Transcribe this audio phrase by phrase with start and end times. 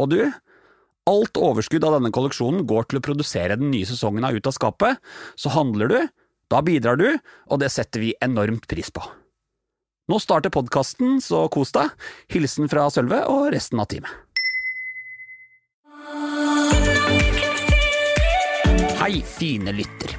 [0.00, 0.20] Og du,
[1.10, 4.56] alt overskudd av denne kolleksjonen går til å produsere den nye sesongen av Ut av
[4.56, 5.00] skapet,
[5.36, 5.98] så handler du,
[6.50, 7.08] da bidrar du,
[7.50, 9.04] og det setter vi enormt pris på.
[10.10, 11.92] Nå starter podkasten, så kos deg.
[12.32, 14.10] Hilsen fra Sølve og resten av teamet.
[19.00, 20.12] Hei, fine lytter.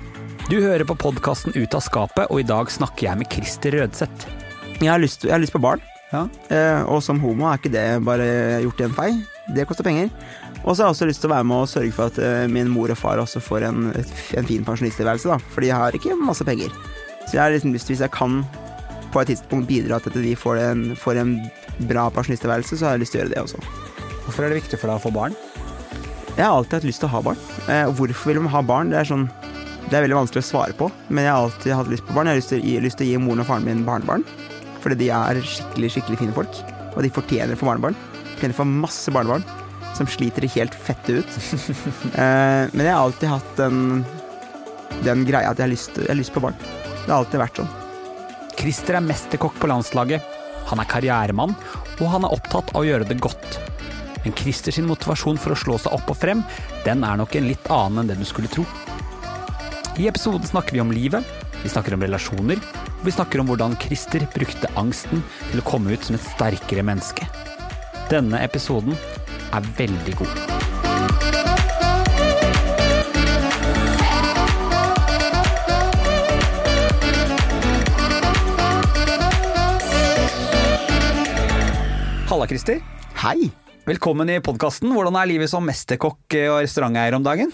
[0.49, 4.25] Du hører på podkasten Ut av skapet, og i dag snakker jeg med Christer Rødseth.
[4.81, 6.25] Jeg har lyst, jeg har lyst på barn, Ja.
[6.49, 8.25] eh, og som homo er ikke det bare
[8.63, 9.11] gjort i en fei.
[9.55, 10.09] Det koster penger.
[10.61, 12.47] Og så har jeg også lyst til å være med og sørge for at eh,
[12.51, 15.39] min mor og far også får en, en fin pensjonisttilværelse, da.
[15.53, 16.73] For de har ikke masse penger.
[17.26, 18.41] Så jeg har liksom lyst, hvis jeg kan
[19.11, 21.34] på et tidspunkt bidra til at de får en, får en
[21.89, 23.63] bra pensjonisttilværelse, så har jeg lyst til å gjøre det også.
[24.26, 25.35] Hvorfor er det viktig for deg å få barn?
[26.37, 27.39] Jeg har alltid hatt lyst til å ha barn.
[27.67, 28.93] Eh, hvorfor vil man ha barn?
[28.93, 29.29] Det er sånn
[29.91, 32.29] Det er veldig vanskelig å svare på, men jeg har alltid hatt lyst på barn.
[32.29, 34.23] Jeg har lyst til, lyst til å gi moren og faren min barnebarn,
[34.79, 36.61] fordi de er skikkelig, skikkelig fine folk.
[36.93, 37.98] Og de fortjener få barnebarn.
[38.41, 39.43] Fortjener å få masse barnebarn
[39.93, 41.35] som sliter det helt fette ut.
[42.17, 43.99] eh, men jeg har alltid hatt den,
[45.05, 46.57] den greia at jeg har, lyst, jeg har lyst på barn.
[47.03, 47.70] Det har alltid vært sånn.
[48.57, 50.25] Christer er mesterkokk på landslaget.
[50.71, 51.53] Han er karrieremann,
[51.99, 53.59] og han er opptatt av å gjøre det godt.
[54.23, 56.41] Men Christer sin motivasjon for å slå seg opp og frem,
[56.87, 58.65] den er nok en litt annen enn det du skulle tro.
[60.01, 61.29] I episoden snakker vi om livet,
[61.61, 62.57] vi snakker om relasjoner,
[62.89, 66.89] og vi snakker om hvordan Christer brukte angsten til å komme ut som et sterkere
[66.89, 67.29] menneske.
[68.12, 68.91] Denne episoden
[69.56, 70.31] er veldig god.
[82.27, 82.81] Halla, Christer.
[83.22, 83.47] Hei!
[83.88, 84.91] Velkommen i podkasten.
[84.91, 87.53] Hvordan er livet som mesterkokk og restauranteier om dagen?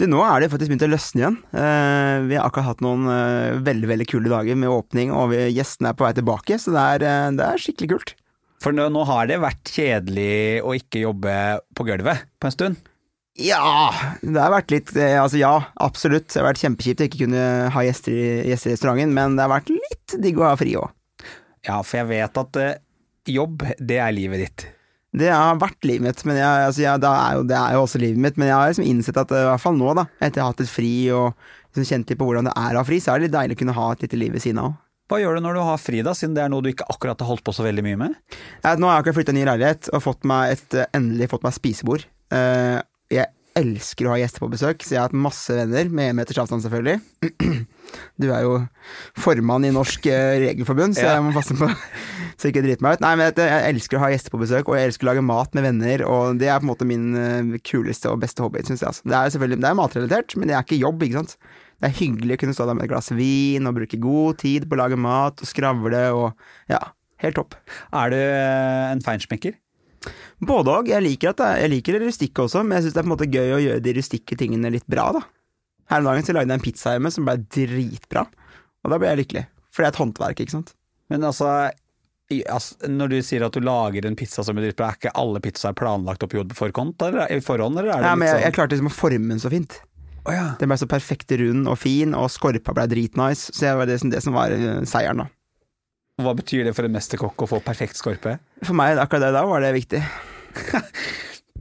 [0.00, 1.36] Du, nå er det faktisk begynt å løsne igjen.
[1.52, 5.44] Eh, vi har akkurat hatt noen eh, veldig veldig kule dager med åpning, og vi,
[5.52, 8.14] gjestene er på vei tilbake, så det er, eh, det er skikkelig kult.
[8.62, 11.34] For nå, nå har det vært kjedelig å ikke jobbe
[11.78, 12.88] på gulvet på en stund.
[13.38, 16.26] Ja, det har vært litt eh, Altså ja, absolutt.
[16.26, 19.44] Det har vært kjempekjipt å ikke kunne ha gjester i, gjester i restauranten, men det
[19.44, 20.90] har vært litt digg å ha fri òg.
[21.68, 22.80] Ja, for jeg vet at eh,
[23.30, 24.66] jobb, det er livet ditt.
[25.18, 27.84] Det har vært livet mitt, men jeg, altså, jeg, det, er jo, det er jo
[27.86, 28.40] også livet mitt.
[28.40, 30.52] Men jeg har liksom innsett at eh, i hvert fall nå, da, etter å ha
[30.52, 31.30] hatt et fri og
[31.70, 33.58] liksom kjent litt på hvordan det er å ha fri, så er det litt deilig
[33.58, 34.76] å kunne ha et lite liv ved siden av òg.
[35.08, 37.20] Hva gjør du når du har fri, da, siden det er noe du ikke akkurat
[37.24, 38.16] har holdt på så veldig mye med?
[38.60, 41.56] Jeg, nå har jeg akkurat flytta ny leilighet og fått et, eh, endelig fått meg
[41.56, 42.04] spisebord.
[42.36, 42.80] Eh,
[43.14, 46.18] jeg elsker å ha gjester på besøk, så jeg har hatt masse venner, med én
[46.18, 47.00] meters avstand selvfølgelig.
[48.20, 48.58] Du er jo
[49.16, 51.70] formann i Norsk eh, Regelforbund, så jeg må passe på
[52.38, 53.04] så ikke driter meg ut.
[53.04, 55.56] Nei, men jeg, elsker å ha gjester på besøk, og jeg elsker å lage mat
[55.56, 58.84] med venner, og det er på en måte min eh, kuleste og beste hobby, syns
[58.84, 58.92] jeg.
[58.92, 59.08] Altså.
[59.08, 61.38] Det er selvfølgelig det er matrelatert, men det er ikke jobb, ikke sant.
[61.78, 64.66] Det er hyggelig å kunne stå der med et glass vin og bruke god tid
[64.66, 66.28] på å lage mat og skravle og
[66.70, 66.80] ja,
[67.22, 67.54] helt topp.
[67.94, 69.54] Er du eh, en feinschmecker?
[70.42, 70.90] Både og.
[70.90, 73.10] Jeg liker, at det, jeg liker det rustikke også, men jeg syns det er på
[73.10, 75.22] en måte gøy å gjøre de rustikke tingene litt bra, da.
[75.88, 78.26] Her om dagen så lagde jeg en pizza hjemme som ble dritbra,
[78.84, 79.44] og da ble jeg lykkelig.
[79.72, 80.74] For det er et håndverk, ikke sant.
[81.08, 81.52] Men altså,
[82.38, 85.76] altså, når du sier at du lager en pizza som dritbra, er ikke alle pizzaer
[85.78, 88.40] planlagt opp i hodet på forhånd, eller, i forhånd, eller er det Ja, men jeg,
[88.40, 89.80] litt jeg klarte liksom å forme den så fint.
[90.28, 90.46] Å ja.
[90.60, 93.98] Den ble så perfekt rund og fin, og skorpa ble dritnice, så det var det,
[94.02, 95.28] som- det som var eh, seieren, da.
[96.20, 98.36] Hva betyr det for en mesterkokk å få perfekt skorpe?
[98.66, 100.00] For meg, akkurat det da, var det viktig.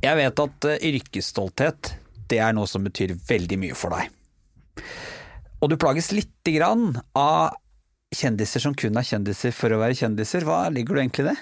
[0.03, 1.94] Jeg vet at eh, yrkesstolthet,
[2.28, 4.84] det er noe som betyr veldig mye for deg.
[5.61, 7.55] Og du plages lite grann av
[8.13, 10.45] kjendiser som kun er kjendiser for å være kjendiser.
[10.47, 11.38] Hva ligger du egentlig i det?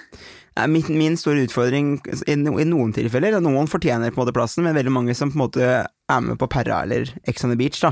[0.72, 4.76] Min, min store utfordring i, i noen tilfeller, noen fortjener på en måte plassen, men
[4.78, 7.82] veldig mange som på en måte er med på Perra eller Ex on the Beach,
[7.84, 7.90] da.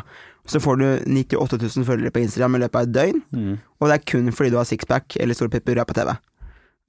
[0.48, 3.20] Så får du 98 000 følgere på Instagram i løpet av et døgn,
[3.80, 6.14] og det er kun fordi du har sixpack eller store pupper og er på TV.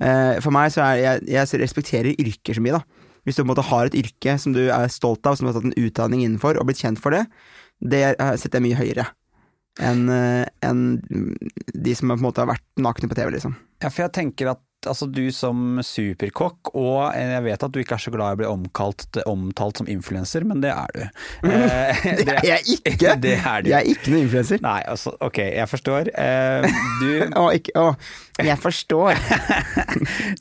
[0.06, 3.12] Eh, for meg så er jeg, jeg respekterer yrker så mye, da.
[3.26, 5.52] Hvis du på en måte har et yrke som du er stolt av, som du
[5.52, 7.26] har tatt en utdanning innenfor og blitt kjent for det,
[7.84, 9.10] det eh, setter jeg mye høyere
[9.84, 10.84] enn en enn
[11.76, 13.58] de som på en måte har vært nakne på TV, liksom.
[13.84, 17.98] Ja, for jeg tenker at altså du som superkokk, og jeg vet at du ikke
[17.98, 21.04] er så glad i å bli omkalt, omtalt som influenser, men det er du.
[21.56, 23.16] Eh, Det er jeg ikke!
[23.26, 23.70] Det er du.
[23.72, 24.62] Jeg er ikke noen influenser.
[24.64, 26.10] Nei, altså, ok, jeg forstår.
[26.20, 26.68] Eh,
[27.02, 29.20] du, Å, ikke, å, jeg forstår.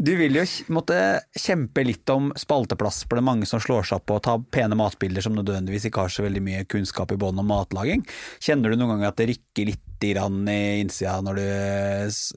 [0.02, 0.44] du vil jo
[0.74, 0.98] måtte
[1.38, 4.36] kjempe litt om spalteplass, for det er mange som slår seg opp på å ta
[4.54, 8.04] pene matbilder som nødvendigvis ikke har så veldig mye kunnskap i bånn om matlaging.
[8.42, 11.44] Kjenner du noen ganger at det rykker litt grann i innsida når du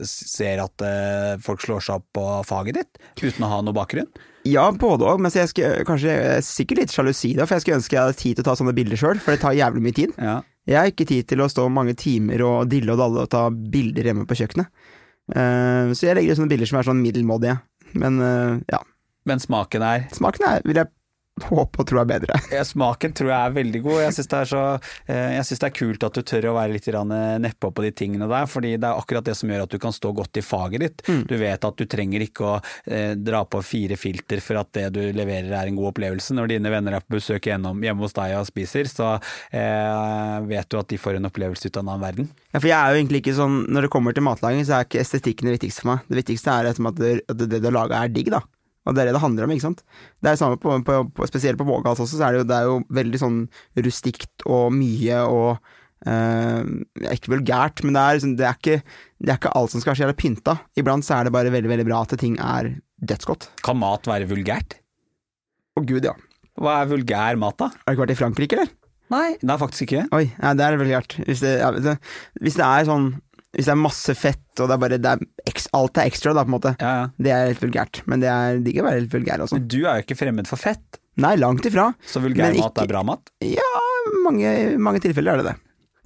[0.07, 4.09] ser at eh, folk slår seg opp på faget ditt, uten å ha noe bakgrunn?
[4.47, 7.79] Ja, både òg, men jeg skulle, kanskje er sikkert litt sjalusi da, for jeg skulle
[7.81, 9.97] ønske jeg hadde tid til å ta sånne bilder sjøl, for det tar jævlig mye
[9.97, 10.13] tid.
[10.21, 10.37] Ja.
[10.67, 13.47] Jeg har ikke tid til å stå mange timer og dille og dalle og ta
[13.51, 14.69] bilder hjemme på kjøkkenet.
[15.27, 17.57] Uh, så jeg legger ut sånne bilder som er sånn middelmådige.
[17.99, 18.79] Men uh, ja,
[19.27, 20.91] Men smaken er smaken er, vil jeg
[21.47, 22.39] håpe og tro er bedre.
[22.57, 23.99] Ja, Smaken tror jeg er veldig god.
[24.07, 27.11] Jeg syns det, så- eh, det er kult at du tør å være litt grann
[27.43, 29.93] nedpå på de tingene der, fordi det er akkurat det som gjør at du kan
[29.95, 31.03] stå godt i faget ditt.
[31.27, 32.55] Du vet at du trenger ikke å
[32.87, 36.33] eh, dra på fire filter for at det du leverer er en god opplevelse.
[36.37, 39.13] Når dine venner er på besøk gjennom, hjemme hos deg og spiser, så
[39.51, 42.29] eh, vet du at de får en opplevelse ut av en annen verden.
[42.53, 44.85] Ja, for jeg er jo egentlig ikke sånn Når det kommer til matlaging, så er
[44.87, 46.05] ikke estetikken det viktigste for meg.
[46.09, 48.41] Det viktigste er at det, det du har laga er digg, da.
[48.87, 49.83] Og det er det det handler om, ikke sant.
[50.17, 52.47] Det er det samme på, på, på spesielt på Vågals også, så er det jo,
[52.47, 53.41] det er jo veldig sånn
[53.87, 55.75] rustikt og mye og
[56.05, 56.61] Uh,
[57.09, 59.95] Ikke vulgært, men det er, liksom, det, er ikke, det er ikke alt som skal
[59.97, 60.53] så jævla pynta.
[60.77, 62.69] Iblant så er det bare veldig, veldig bra at ting er
[63.01, 63.49] dødsgodt.
[63.65, 64.77] Kan mat være vulgært?
[65.73, 66.13] Å gud, ja.
[66.61, 67.71] Hva er vulgær mat, da?
[67.73, 68.75] Har du ikke vært i Frankrike, eller?
[69.13, 70.05] Nei, det er faktisk ikke.
[70.17, 71.17] Oi, ja, det er vulgært.
[71.23, 71.69] Hvis det, ja,
[72.43, 73.09] hvis det er sånn
[73.55, 75.21] Hvis det er masse fett, og det er bare det er,
[75.77, 76.73] Alt er ekstra, da, på en måte.
[76.81, 77.05] Ja, ja.
[77.17, 79.57] Det er helt vulgært, men det er digg å være litt vulgær også.
[79.59, 81.93] Men du er jo ikke fremmed for fett, Nei, langt ifra.
[82.05, 83.31] så vulgær mat ikke- er bra mat.
[83.41, 83.71] Ja,
[84.25, 85.55] mange, mange tilfeller er det det.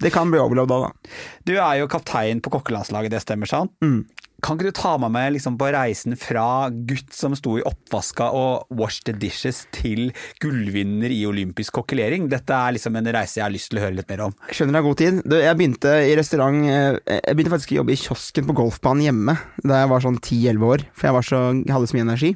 [0.02, 1.10] Det kan bli overload da, da.
[1.44, 3.70] Du er jo kaptein på kokkelandslaget, det stemmer sant?
[3.82, 4.04] Mm.
[4.42, 8.26] Kan ikke du ta meg med liksom, på reisen fra gutt som sto i oppvaska
[8.34, 10.10] og wash the dishes, til
[10.42, 12.26] gullvinner i olympisk kokkelering?
[12.32, 14.34] Dette er liksom en reise jeg har lyst til å høre litt mer om.
[14.50, 15.20] Skjønner deg god tid.
[15.46, 19.36] Jeg begynte i restaurant eh, Jeg begynte faktisk å jobbe i kiosken på golfbanen hjemme
[19.62, 21.44] da jeg var sånn 10-11 år, for jeg, så,
[21.76, 22.32] hadde så mye energi.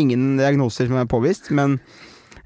[0.00, 1.76] Ingen diagnoser som er påvist, men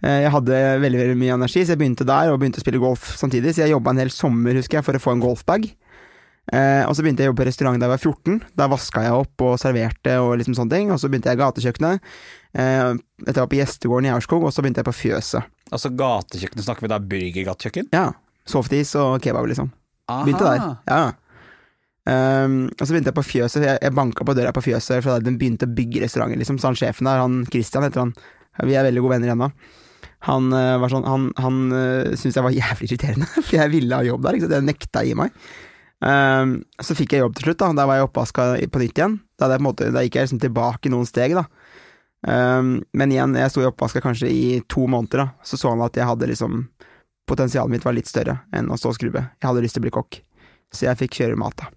[0.01, 2.83] eh, jeg hadde veldig veldig mye energi, så jeg begynte der og begynte å spille
[2.83, 3.55] golf samtidig.
[3.55, 5.71] Så jeg jobba en hel sommer, husker jeg, for å få en golfbag.
[6.53, 8.41] Eh, og så begynte jeg å jobbe på restaurant da jeg var 14.
[8.59, 10.93] Da vaska jeg opp og serverte og liksom sånne ting.
[10.93, 12.11] Og så begynte jeg i gatekjøkkenet.
[12.55, 12.91] Eh,
[13.25, 15.51] etter jeg var på gjestegården i Aurskog, og så begynte jeg på fjøset.
[15.73, 17.91] Altså gatekjøkkenet, snakker vi da burgergatekjøkken?
[17.97, 18.11] Ja.
[18.49, 19.73] Softis og kebab, liksom.
[20.13, 20.27] Aha.
[20.27, 20.67] Begynte der.
[20.91, 21.05] Ja.
[22.05, 23.65] Um, og så begynte jeg på fjøset.
[23.65, 26.61] Jeg, jeg banka på døra på fjøset for da den begynte å bygge restauranten, liksom.
[26.61, 28.13] Så han sjefen der, han Christian heter han,
[28.69, 29.49] vi er veldig gode venner ennå.
[30.25, 30.47] Han
[30.81, 34.29] var sånn Han, han uh, syntes jeg var jævlig irriterende, for jeg ville ha jobb
[34.29, 34.37] der.
[34.37, 34.69] Ikke sant?
[34.69, 35.33] Nekta å gi meg.
[36.05, 37.71] Um, så fikk jeg jobb til slutt, da.
[37.79, 39.19] Da var jeg oppvaska på nytt igjen.
[39.41, 41.47] Da, jeg på måte, da gikk jeg liksom tilbake noen steg, da.
[42.25, 45.47] Um, men igjen, jeg sto i oppvaska kanskje i to måneder, da.
[45.47, 46.67] Så så han at jeg hadde liksom
[47.25, 49.23] Potensialet mitt var litt større enn å stå og skrubbe.
[49.41, 50.19] Jeg hadde lyst til å bli kokk,
[50.77, 51.71] så jeg fikk kjøre mat, da.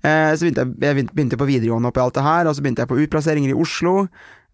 [0.00, 2.80] Uh, så begynte jeg, jeg begynte på videregående oppi alt det her, og så begynte
[2.80, 4.06] jeg på utplasseringer i Oslo,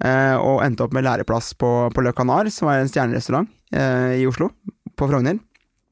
[0.03, 4.11] Uh, og endte opp med læreplass på, på Le Canard, som er en stjernerestaurant uh,
[4.19, 4.51] i Oslo,
[4.99, 5.39] på Frogner.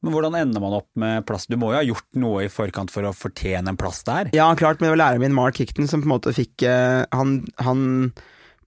[0.03, 1.47] Men hvordan ender man opp med plass?
[1.47, 4.33] Du må jo ha gjort noe i forkant for å fortjene en plass der?
[4.35, 7.05] Ja, klart, men det var læreren min, Mark Hickton, som på en måte fikk eh,
[7.15, 8.11] Han, han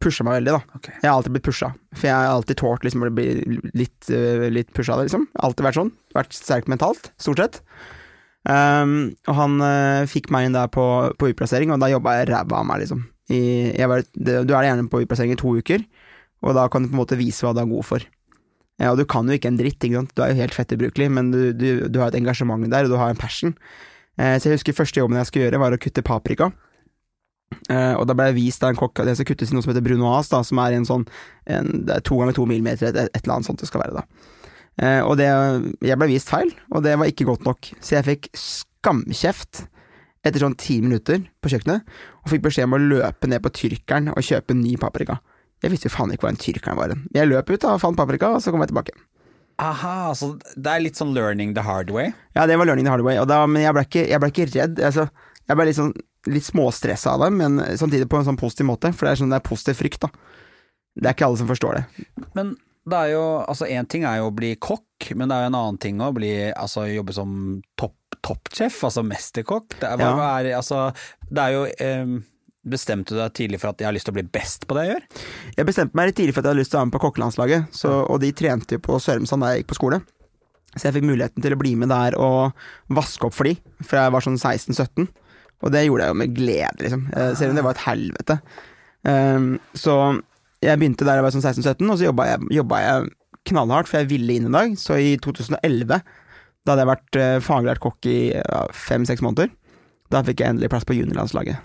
[0.02, 0.78] pusha meg veldig, da.
[0.78, 0.94] Okay.
[1.02, 3.28] Jeg har alltid blitt pusha, for jeg har alltid tålt liksom, å bli
[3.76, 5.28] litt, uh, litt pusha, liksom.
[5.44, 5.92] Alltid vært sånn.
[6.16, 7.60] Vært sterk mentalt, stort sett.
[8.46, 10.84] Um, og han uh, fikk meg inn der på,
[11.18, 13.06] på utplassering, og da jobba jeg ræva av meg, liksom.
[13.32, 13.40] I,
[13.74, 15.82] jeg var, det, du er gjerne på utplassering i to uker,
[16.44, 18.04] og da kan du på en måte vise hva du er god for.
[18.76, 20.12] Ja, og du kan jo ikke en dritt, ikke sant.
[20.16, 22.92] Du er jo helt fett ubrukelig, men du, du, du har et engasjement der, og
[22.92, 23.54] du har en passion.
[24.20, 26.50] Eh, så jeg husker første jobben jeg skulle gjøre, var å kutte paprika.
[27.70, 29.64] Eh, og da ble jeg vist av en kokk at det skal kuttes i noe
[29.64, 31.06] som heter brunoise, da, som er en sånn
[31.52, 34.02] en, det er to ganger to millimeter, et, et eller annet sånt det skal være,
[34.02, 34.32] da.
[34.82, 35.28] Eh, og det
[35.86, 39.64] Jeg ble vist feil, og det var ikke godt nok, så jeg fikk skamkjeft
[40.26, 41.86] etter sånn ti minutter på kjøkkenet,
[42.24, 45.20] og fikk beskjed om å løpe ned på tyrkeren og kjøpe ny paprika.
[45.64, 46.92] Jeg visste jo faen ikke hvor den tyrkeren var.
[46.92, 47.06] hen.
[47.16, 48.92] Jeg løp ut og fant paprika, og så kom jeg tilbake.
[49.58, 52.10] Aha, så det er litt sånn learning the hard way?
[52.36, 54.48] Ja, det var learning the hard way, da, men jeg ble ikke, jeg ble ikke
[54.52, 54.82] redd.
[54.84, 55.06] Altså,
[55.48, 55.94] jeg ble litt sånn
[56.26, 59.32] litt småstressa av det, men samtidig på en sånn positiv måte, for det er sånn
[59.32, 60.10] det er positiv frykt, da.
[60.96, 62.06] Det er ikke alle som forstår det.
[62.36, 62.52] Men
[62.86, 65.50] det er jo, altså én ting er jo å bli kokk, men det er jo
[65.54, 67.32] en annen ting å bli, altså jobbe som
[67.80, 67.96] topp,
[68.26, 69.78] toppsjef, altså mesterkokk.
[69.80, 70.12] Det er, Ja.
[70.36, 70.82] er, altså,
[71.30, 72.16] det er jo eh,
[72.66, 74.86] Bestemte du deg tidlig for at jeg har lyst til å bli best på det
[74.86, 75.04] jeg gjør?
[75.54, 77.02] Jeg bestemte meg litt tidlig for at jeg hadde lyst til å være med på
[77.04, 80.00] kokkelandslaget, så, og de trente jo på Sørumsand da jeg gikk på skole.
[80.76, 82.56] Så jeg fikk muligheten til å bli med der og
[82.92, 83.54] vaske opp for de,
[83.86, 85.06] fra jeg var sånn 16-17.
[85.64, 87.06] Og det gjorde jeg jo med glede, liksom.
[87.16, 88.36] Eh, Selv om det var et helvete.
[89.06, 89.46] Um,
[89.78, 89.94] så
[90.64, 93.14] jeg begynte der jeg var sånn 16-17, og så jobba jeg, jobba jeg
[93.48, 94.74] knallhardt, for jeg ville inn en dag.
[94.80, 98.18] Så i 2011, da hadde jeg vært uh, faglært kokk i
[98.76, 99.54] fem-seks måneder,
[100.12, 101.62] da fikk jeg endelig plass på juniorlandslaget.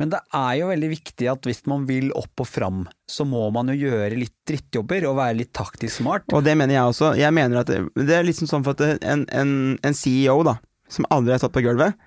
[0.00, 3.42] Men det er jo veldig viktig at hvis man vil opp og fram, så må
[3.52, 6.24] man jo gjøre litt drittjobber og være litt taktisk smart.
[6.32, 7.10] Og det mener jeg også.
[7.20, 9.52] Jeg mener at det, er liksom sånn for at en, en,
[9.84, 10.56] en CEO da,
[10.88, 12.00] som aldri har stått på gulvet,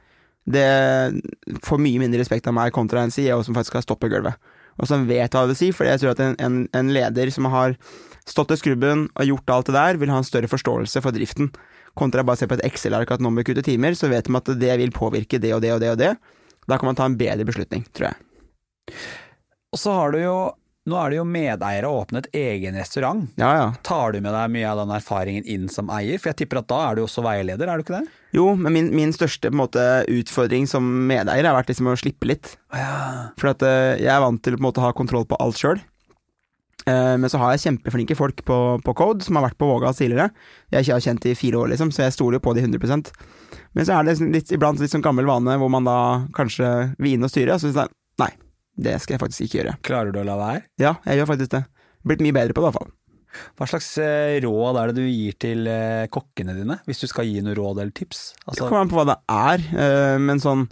[0.44, 0.66] det
[1.64, 4.36] får mye mindre respekt av meg kontra en CEO som faktisk har stått på gulvet,
[4.82, 5.70] og som vet hva det vil si.
[5.76, 7.78] For jeg tror at en, en, leder som har
[8.28, 11.54] stått i skrubben og gjort alt det der, vil ha en større forståelse for driften.
[11.94, 14.40] Kontra bare å se på et Excel-ark at nå må kutte timer, så vet de
[14.40, 16.16] at det vil påvirke det og det og det og det.
[16.70, 18.98] Da kan man ta en bedre beslutning, tror jeg.
[19.74, 20.36] Og så har du jo
[20.84, 23.30] nå er det jo medeier og åpnet egen restaurant.
[23.40, 23.68] Ja, ja.
[23.88, 26.20] Tar du med deg mye av den erfaringen inn som eier?
[26.20, 28.18] For jeg tipper at da er du også veileder, er du ikke det?
[28.36, 29.80] Jo, men min, min største måte,
[30.12, 32.58] utfordring som medeier har vært liksom å slippe litt.
[32.76, 33.32] Ja.
[33.40, 35.80] For at, uh, jeg er vant til å ha kontroll på alt sjøl.
[36.84, 40.04] Uh, men så har jeg kjempeflinke folk på, på Code som har vært på Vågas
[40.04, 40.36] tidligere.
[40.76, 43.08] Jeg har kjent i fire år, liksom, så jeg stoler jo på de 100
[43.74, 45.98] Men så er det litt, iblant litt sånn gammel vane hvor man da
[46.36, 48.32] kanskje vil inn og styre, og så sier nei,
[48.76, 49.78] det skal jeg faktisk ikke gjøre.
[49.86, 50.66] Klarer du å la være?
[50.82, 51.64] Ja, jeg gjør faktisk det.
[52.04, 52.94] Blitt mye bedre på det, i hvert fall.
[53.58, 57.28] Hva slags eh, råd er det du gir til eh, kokkene dine, hvis du skal
[57.28, 58.34] gi noe råd eller tips?
[58.46, 58.60] Altså...
[58.60, 60.68] Det kommer an på hva det er, uh, men sånn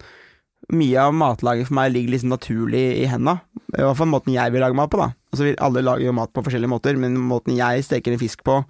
[0.71, 3.39] mye av matlaget for meg ligger liksom naturlig i henda.
[3.73, 5.09] I hvert fall måten jeg vil lage mat på, da.
[5.33, 8.61] Altså, alle lager jo mat på forskjellige måter, men måten jeg steker en fisk på,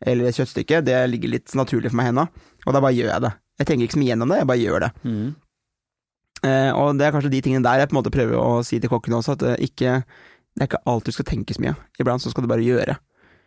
[0.00, 2.26] eller et kjøttstykke, det ligger litt naturlig for meg i henda,
[2.64, 3.32] og da bare gjør jeg det.
[3.60, 4.90] Jeg tenker ikke så mye gjennom det, jeg bare gjør det.
[5.04, 5.30] Mm.
[6.48, 8.80] Eh, og det er kanskje de tingene der jeg på en måte prøver å si
[8.80, 10.00] til kokkene også, at det ikke
[10.56, 11.76] det er ikke alt du skal tenke så mye.
[12.02, 12.96] Iblant så skal du bare gjøre.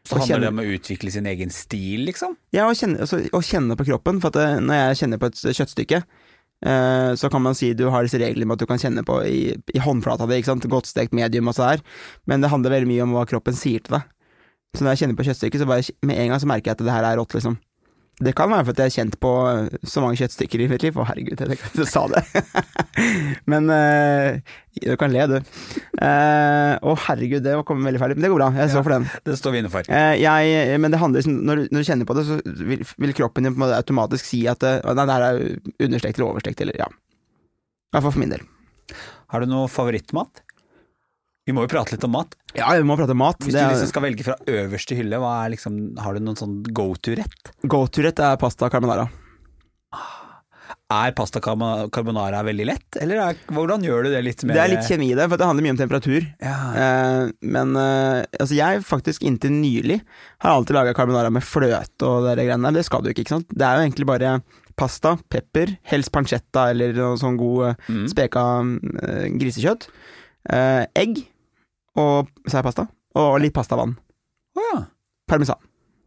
[0.03, 2.36] Så handler kjenne, det om å utvikle sin egen stil, liksom?
[2.55, 4.20] Ja, å kjenne, altså, kjenne, på kroppen.
[4.24, 6.00] For at det, når jeg kjenner på et kjøttstykke,
[6.67, 9.20] eh, så kan man si du har disse reglene med at du kan kjenne på
[9.27, 11.86] i, i håndflata di, godt stekt medium og så der,
[12.27, 14.10] men det handler veldig mye om hva kroppen sier til deg.
[14.74, 16.88] Så når jeg kjenner på kjøttstykket, så bare med en gang så merker jeg at
[16.88, 17.60] det her er rått, liksom.
[18.24, 19.32] Det kan være fordi jeg har kjent på
[19.88, 20.98] så mange kjøttstykker i mitt liv.
[20.98, 22.24] Å herregud, jeg tenkte du sa det.
[23.51, 24.39] men uh,
[24.80, 25.38] Du kan le, du.
[26.00, 28.50] Uh, å herregud, det kom veldig feil Men det går bra.
[28.62, 29.10] Jeg står for den.
[29.27, 29.89] Det står vi inne for.
[29.89, 32.39] Uh, jeg, men det handler liksom når, når, du kjenner på det, så
[32.72, 35.44] vil, vil kroppen din automatisk si at nei, det her er
[35.89, 36.89] understekt eller overstekt, eller ja.
[36.89, 38.48] I hvert fall for min del.
[39.34, 40.44] Har du noe favorittmat?
[41.44, 42.38] Vi må jo prate litt om mat.
[42.56, 43.42] Ja, vi må prate om mat.
[43.44, 45.20] Hvis du liksom skal velge fra øverste hylle,
[45.52, 47.52] liksom, har du noen sånn go to-rett?
[47.68, 49.10] Go to-rett er pasta carbonara.
[50.94, 54.72] Er pasta carbonara veldig lett, eller er, hvordan gjør du det litt mer Det er
[54.72, 56.28] litt kjemi i det, for det handler mye om temperatur.
[56.44, 56.56] Ja.
[56.84, 60.00] Eh, men eh, altså jeg faktisk inntil nylig
[60.46, 62.78] har alltid laga carbonara med fløte og det greiene der.
[62.80, 63.52] Det skal du ikke, ikke sant.
[63.52, 64.38] Det er jo egentlig bare
[64.80, 68.08] pasta, pepper, helst pancetta eller noe sånn god mm.
[68.14, 68.48] speka
[69.04, 69.90] eh, grisekjøtt.
[70.54, 71.26] Eh, egg
[72.00, 72.88] og seigpasta.
[73.20, 73.96] Og litt pastavann.
[74.58, 74.80] Oh, ja.
[75.30, 75.62] Parmesan.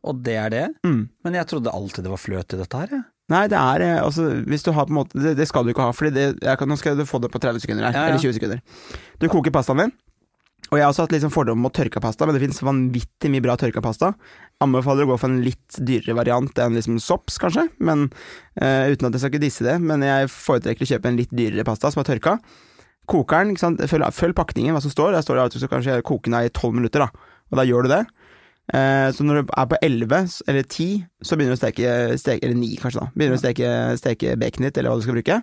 [0.07, 0.65] Og det er det?
[0.87, 1.07] Mm.
[1.27, 3.05] Men jeg trodde alltid det var fløte i dette her, jeg.
[3.05, 3.11] Ja.
[3.27, 5.73] Nei, det er eh, altså Hvis du har på en måte Det, det skal du
[5.73, 7.97] ikke ha, for nå skal du få det på 30 sekunder her.
[7.97, 8.13] Ja.
[8.13, 8.61] Eller 20 sekunder.
[9.19, 9.95] Du koker pastaen din.
[10.67, 13.31] Og jeg har også hatt liksom fordom om å tørke pasta, men det finnes vanvittig
[13.31, 14.13] mye bra tørka pasta.
[14.65, 18.09] Anbefaler å gå for en litt dyrere variant enn liksom sops, kanskje, men
[18.59, 19.77] uh, uten at jeg skal ikke disse det.
[19.79, 22.35] Men jeg foretrekker å kjøpe en litt dyrere pasta som er tørka.
[23.11, 23.83] Kokeren, ikke sant?
[23.91, 25.15] Følg, følg, pakningen, hva som står.
[25.15, 27.35] Der står det at du skal kanskje koke den i tolv minutter, da.
[27.53, 28.03] Og da gjør du det.
[28.75, 30.19] Eh, så når du er på elleve
[30.51, 30.89] eller ti,
[31.23, 33.15] så begynner du å steke, steke Eller ni, kanskje, da.
[33.15, 33.71] Begynner du å steke,
[34.01, 35.39] steke baconet ditt, eller hva du skal bruke.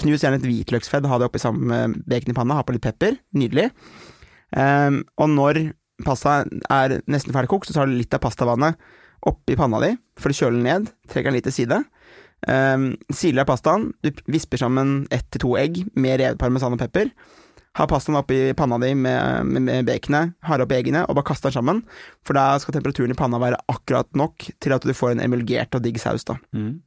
[0.00, 2.84] Knus gjerne et hvitløksfedd, ha det oppi sammen med bacon i panna, ha på litt
[2.86, 3.20] pepper.
[3.36, 3.68] Nydelig.
[4.56, 5.66] Eh, og når
[6.06, 6.42] pasta
[6.72, 8.80] er nesten ferdig kokt, så tar du litt av pastavannet
[9.28, 10.88] oppi panna di, for å kjøle den ned.
[11.10, 11.82] Trekker den litt til side.
[12.48, 17.12] Um, siler pastaen, du visper sammen ett til to egg med revet parmesan og pepper.
[17.78, 21.46] Ha pastaen oppi panna di med, med, med baconet, har oppi eggene og bare kast
[21.46, 21.84] den sammen.
[22.26, 25.78] For da skal temperaturen i panna være akkurat nok til at du får en emulgert
[25.78, 26.26] og digg saus.
[26.28, 26.36] da.
[26.52, 26.82] Mm.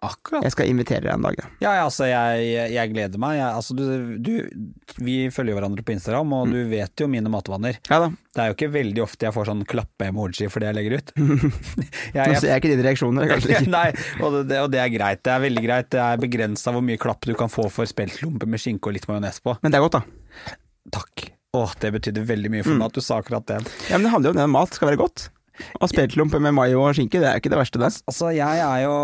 [0.00, 0.46] Akkurat.
[0.46, 1.46] Jeg skal invitere deg en dag, ja.
[1.60, 3.34] Ja, altså, jeg, jeg gleder meg.
[3.36, 6.54] Jeg, altså, du, du, vi følger hverandre på Instagram, og mm.
[6.54, 7.76] du vet jo mine matvaner.
[7.90, 8.08] Ja da.
[8.30, 11.12] Det er jo ikke veldig ofte jeg får sånn klappe-emoji for det jeg legger ut.
[12.16, 13.72] jeg, Nå ser jeg ikke dine reaksjoner, kanskje ikke.
[13.76, 13.88] Nei,
[14.24, 15.20] og det, og det, er greit.
[15.26, 15.90] Det er veldig greit.
[15.92, 19.04] Det er begrensa hvor mye klapp du kan få for speltlompe med skinke og litt
[19.10, 19.58] majones på.
[19.60, 20.56] Men det er godt, da.
[20.96, 21.26] Takk.
[21.60, 22.88] Åh, det betydde veldig mye for meg mm.
[22.88, 23.60] at du sa akkurat det.
[23.90, 25.28] Ja, men det handler jo om det mat skal være godt.
[25.80, 27.92] Og speltlompe med mayo og skinke, det er ikke det verste, det.
[28.10, 28.96] Altså, jeg er jo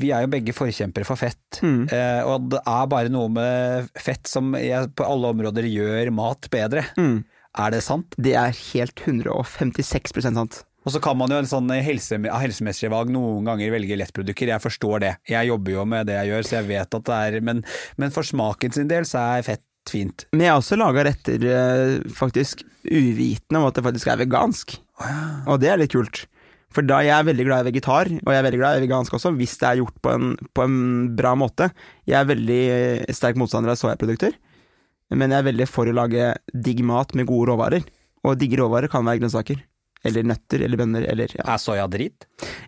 [0.00, 1.60] Vi er jo begge forkjempere for fett.
[1.62, 1.86] Mm.
[1.88, 6.50] Eh, og det er bare noe med fett som jeg, på alle områder gjør mat
[6.52, 6.86] bedre.
[7.00, 7.24] Mm.
[7.64, 8.16] Er det sant?
[8.18, 10.64] Det er helt 156% sant.
[10.84, 14.60] Og så kan man jo en sånn helse, helsemessige valg noen ganger velge lettprodukter, jeg
[14.60, 15.12] forstår det.
[15.30, 17.62] Jeg jobber jo med det jeg gjør, så jeg vet at det er Men,
[17.96, 20.26] men for smaken sin del så er fett fint.
[20.32, 24.76] Men jeg har også laga retter eh, faktisk uvitende om at det faktisk er vegansk.
[25.50, 26.24] Og det er litt kult.
[26.74, 29.14] For da jeg er veldig glad i vegetar, og jeg er veldig glad i vegansk
[29.14, 30.78] også, hvis det er gjort på en, på en
[31.14, 31.68] bra måte.
[32.10, 32.62] Jeg er veldig
[33.14, 34.34] sterk motstander av soyaprodukter,
[35.14, 37.86] men jeg er veldig for å lage digg mat med gode råvarer.
[38.24, 39.62] Og digge råvarer kan være grønnsaker.
[40.04, 41.44] Eller nøtter, eller bønner, eller ja.
[41.54, 42.26] Er soya drit?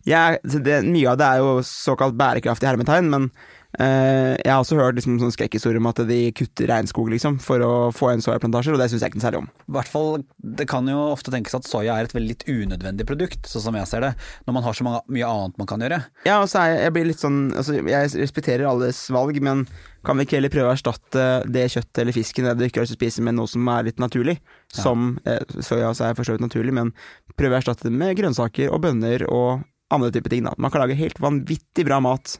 [0.09, 3.29] Ja, det, mye av det er jo såkalt bærekraftig hermetegn, men
[3.77, 7.73] jeg har også hørt liksom, sånn skrekkhistorier om at de kutter regnskog liksom, for å
[7.95, 9.51] få en soyaplantasjer, og det syns jeg ikke noe særlig om.
[9.67, 10.11] I hvert fall,
[10.57, 13.77] Det kan jo ofte tenkes at soya er et veldig litt unødvendig produkt, sånn som
[13.77, 14.13] jeg ser det,
[14.47, 16.01] når man har så mye annet man kan gjøre.
[16.29, 19.67] Ja, og så er jeg, jeg blir litt sånn altså, Jeg respekterer alles valg, men
[20.07, 22.87] kan vi ikke heller prøve å erstatte det kjøttet eller fisken det du ikke har
[22.87, 24.39] lyst til å spise, med noe som er litt naturlig?
[24.73, 26.95] Som eh, soya er for så vidt naturlig, men
[27.37, 30.47] prøve å erstatte det med grønnsaker og bønner og andre typer ting.
[30.47, 30.55] da.
[30.59, 32.39] Man kan lage helt vanvittig bra mat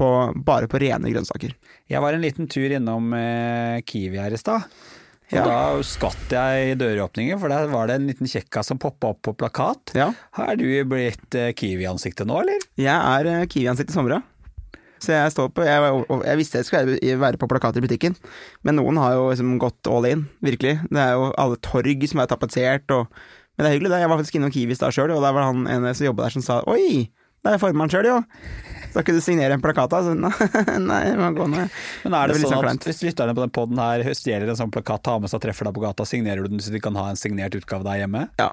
[0.00, 0.08] på,
[0.46, 1.52] bare på rene grønnsaker.
[1.90, 4.64] Jeg var en liten tur innom eh, Kiwi her i stad.
[5.30, 5.44] Og Ja.
[5.46, 9.20] da skvatt jeg i døråpningen, for der var det en liten kjekkas som poppa opp
[9.28, 9.92] på plakat.
[9.94, 10.08] Ja.
[10.42, 12.64] Er du blitt eh, Kiwi-ansiktet nå, eller?
[12.80, 14.16] Jeg er eh, Kiwi-ansikt i sommer.
[15.00, 15.92] Så jeg står på Jeg,
[16.26, 18.16] jeg visste jeg skulle være- på plakater i butikken,
[18.66, 20.74] men noen har jo liksom gått all in, virkelig.
[20.90, 23.06] Det er jo alle torg som er tapetsert og
[23.56, 24.00] Men det er hyggelig, det.
[24.00, 26.24] Jeg var faktisk innom Kiwi i stad sjøl, og der var han ene som jobba
[26.26, 27.10] der som sa Oi,
[27.44, 28.18] det er formann sjøl, jo.
[28.90, 30.00] Da kunne du signere en plakat, da.
[30.02, 30.14] Så
[30.82, 31.76] nei, man går ned.
[32.04, 32.88] Men er det, Det sånn sånn at kleint.
[32.90, 35.68] hvis lytterne på den poden her stjeler en sånn plakat, tar med seg og treffer
[35.70, 38.26] deg på gata, signerer du den så de kan ha en signert utgave der hjemme?
[38.42, 38.50] Ja.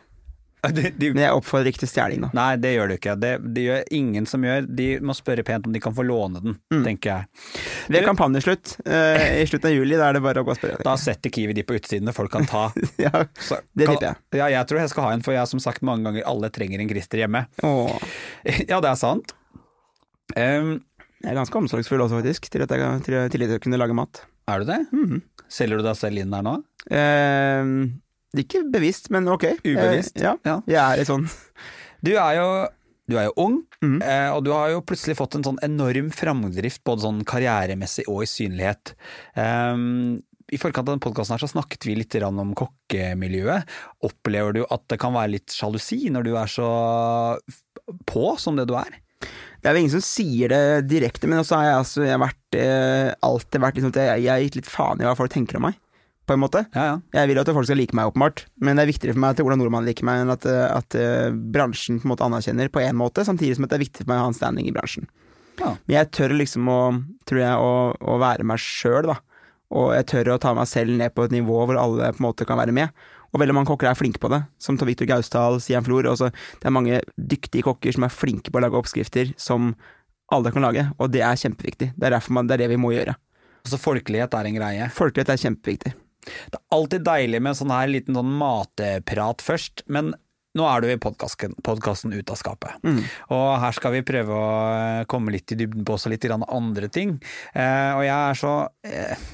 [0.74, 2.30] De, de, Men jeg oppfordrer ikke til stjeling, da.
[2.36, 3.14] nei, det gjør du ikke.
[3.22, 4.66] Det, det gjør ingen som gjør.
[4.80, 6.82] De må spørre pent om de kan få låne den, Mm.
[6.84, 7.44] tenker jeg.
[7.94, 9.96] Ved kampanjeslutt uh, i slutten av juli.
[10.02, 10.82] Da er det bare å gå og spørre.
[10.84, 12.66] Da setter Kiwi de på utsiden, og folk kan ta.
[13.06, 14.20] ja, Så, det tipper jeg.
[14.42, 16.50] Ja, jeg tror jeg skal ha en, for jeg har som sagt mange ganger alle
[16.58, 17.46] trenger en Christer hjemme.
[17.64, 18.10] Åh,
[18.74, 19.32] Ja, det er sant.
[20.36, 20.74] Um,
[21.24, 24.26] jeg er ganske omsorgsfull også, faktisk, til at jeg til, til å kunne lage mat.
[24.50, 24.82] er du det?
[24.92, 25.22] Mhm.
[25.48, 26.58] Selger du deg selv inn der nå?
[26.92, 27.70] Eh,
[28.44, 29.46] ikke bevisst, men ok.
[29.64, 30.18] Ubevisst?
[30.20, 30.60] Eh, ja, Ja.
[30.68, 31.28] jeg er litt sånn
[32.04, 32.48] Du er jo,
[33.10, 33.98] du er jo ung, mm.
[34.06, 38.22] eh, og du har jo plutselig fått en sånn enorm framdrift, både sånn karrieremessig og
[38.24, 38.94] i synlighet.
[39.36, 40.20] Um,
[40.54, 43.66] I forkant av denne podkasten så snakket vi litt om kokkemiljøet.
[44.08, 46.70] Opplever du at det kan være litt sjalusi når du er så
[48.08, 49.02] på som det du er?
[49.58, 52.22] Det er jo ingen som sier det direkte, men også har jeg, altså, jeg har
[52.22, 55.58] vært, eh, alltid vært liksom, jeg, jeg har gitt litt faen i hva folk tenker
[55.58, 55.80] om meg,
[56.28, 56.64] på en måte.
[56.76, 56.96] Ja, ja.
[57.16, 59.44] Jeg vil at folk skal like meg, åpenbart, men det er viktigere for meg at
[59.46, 62.84] Ola Nordmann liker meg, enn at, eh, at uh, bransjen på en måte anerkjenner på
[62.84, 64.76] én måte, samtidig som at det er viktig for meg å ha en standing i
[64.76, 65.08] bransjen.
[65.58, 65.74] Ja.
[65.88, 66.82] Men jeg tør liksom å,
[67.30, 69.20] tror jeg, å, å være meg sjøl, da.
[69.78, 72.28] Og jeg tør å ta meg selv ned på et nivå hvor alle på en
[72.30, 73.08] måte kan være med.
[73.34, 76.08] Og veldig mange kokker er flinke på det, som Tor Victor Gausdal, Sian Flor.
[76.08, 79.74] Også, det er mange dyktige kokker som er flinke på å lage oppskrifter som
[80.32, 81.94] alle kan lage, og det er kjempeviktig.
[81.96, 83.16] Det er man, det er det vi må gjøre.
[83.64, 84.90] Altså folkelighet er en greie.
[84.96, 85.94] Folkelighet er kjempeviktig.
[86.52, 90.14] Det er alltid deilig med sånn her liten sånn matprat først, men
[90.58, 92.78] nå er du i podkasten Ut av skapet.
[92.86, 93.02] Mm.
[93.36, 96.90] Og her skal vi prøve å eh, komme litt i dybden på også litt andre
[96.94, 97.18] ting.
[97.54, 98.54] Eh, og jeg er så
[98.88, 99.28] eh,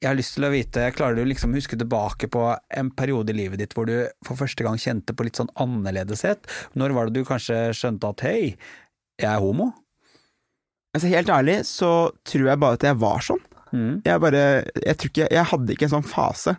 [0.00, 3.36] Jeg har lyst til å vite, klarer du liksom huske tilbake på en periode i
[3.42, 6.48] livet ditt hvor du for første gang kjente på litt sånn annerledeshet?
[6.74, 8.40] Når var det du kanskje skjønte at hei,
[9.20, 9.70] jeg er homo?
[10.96, 13.44] Altså Helt ærlig så tror jeg bare at jeg var sånn.
[13.70, 14.00] Mm.
[14.06, 14.42] Jeg bare
[14.82, 16.56] Jeg tror ikke Jeg hadde ikke en sånn fase.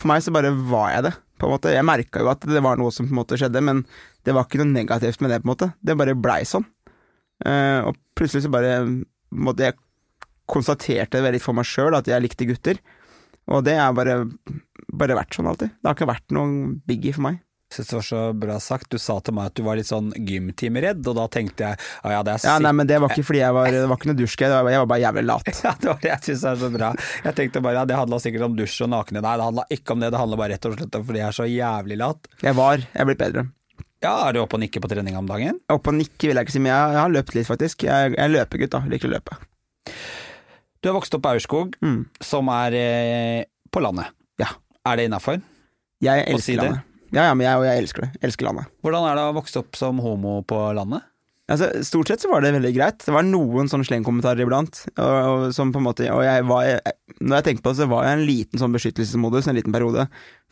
[0.00, 1.72] For meg så bare var jeg det, på en måte.
[1.74, 3.84] Jeg merka jo at det var noe som på en måte skjedde, men
[4.26, 5.70] det var ikke noe negativt med det, på en måte.
[5.78, 6.66] Det bare blei sånn.
[7.44, 8.80] Uh, og plutselig så bare
[9.34, 9.78] måtte jeg
[10.50, 12.80] konstaterte det litt for meg sjøl, at jeg likte gutter.
[13.54, 14.24] Og det har bare,
[14.90, 15.76] bare vært sånn alltid.
[15.78, 17.40] Det har ikke vært noen biggie for meg.
[17.74, 18.88] Jeg synes det var så bra sagt.
[18.94, 22.12] Du sa til meg at du var litt sånn gymtimeredd, og da tenkte jeg ja,
[22.14, 24.10] ja, det er Ja, nei, men det var ikke fordi jeg var Det var ikke
[24.12, 25.50] noe dusjgreier, jeg, jeg var bare jævlig lat.
[25.64, 26.92] Ja, det var det jeg syns er så bra.
[27.26, 29.24] Jeg tenkte bare ja, det handla sikkert om dusj og nakne.
[29.24, 31.28] Nei, det handla ikke om det, det handla bare rett og slett om fordi jeg
[31.32, 32.30] er så jævlig lat.
[32.46, 33.46] Jeg var Jeg er blitt bedre.
[34.04, 35.56] Ja, er du oppe og nikker på trening om dagen?
[35.72, 37.86] Opp og nikke vil jeg ikke si, men jeg, har løpt litt, faktisk.
[37.88, 38.82] Jeg, jeg er løpegutt, da.
[38.92, 39.38] Liker å løpe.
[40.84, 42.02] Du har vokst opp på Aurskog, Mm.
[42.20, 44.12] som er eh, på landet.
[44.42, 44.50] Ja.
[44.84, 45.40] Er det innafor?
[46.04, 46.66] Jeg elsker si det?
[46.68, 46.90] landet.
[47.14, 48.22] Ja, ja, men jeg, og jeg elsker det.
[48.26, 48.70] Elsker landet.
[48.84, 51.06] Hvordan er det å vokse opp som homo på landet?
[51.44, 53.02] Altså, stort sett så var det veldig greit.
[53.04, 54.78] Det var noen sånne slengkommentarer iblant.
[54.96, 57.78] Og, og, som på en måte, og jeg var, jeg, når jeg tenker på det,
[57.82, 60.06] så var jeg en liten sånn beskyttelsesmodus en liten periode.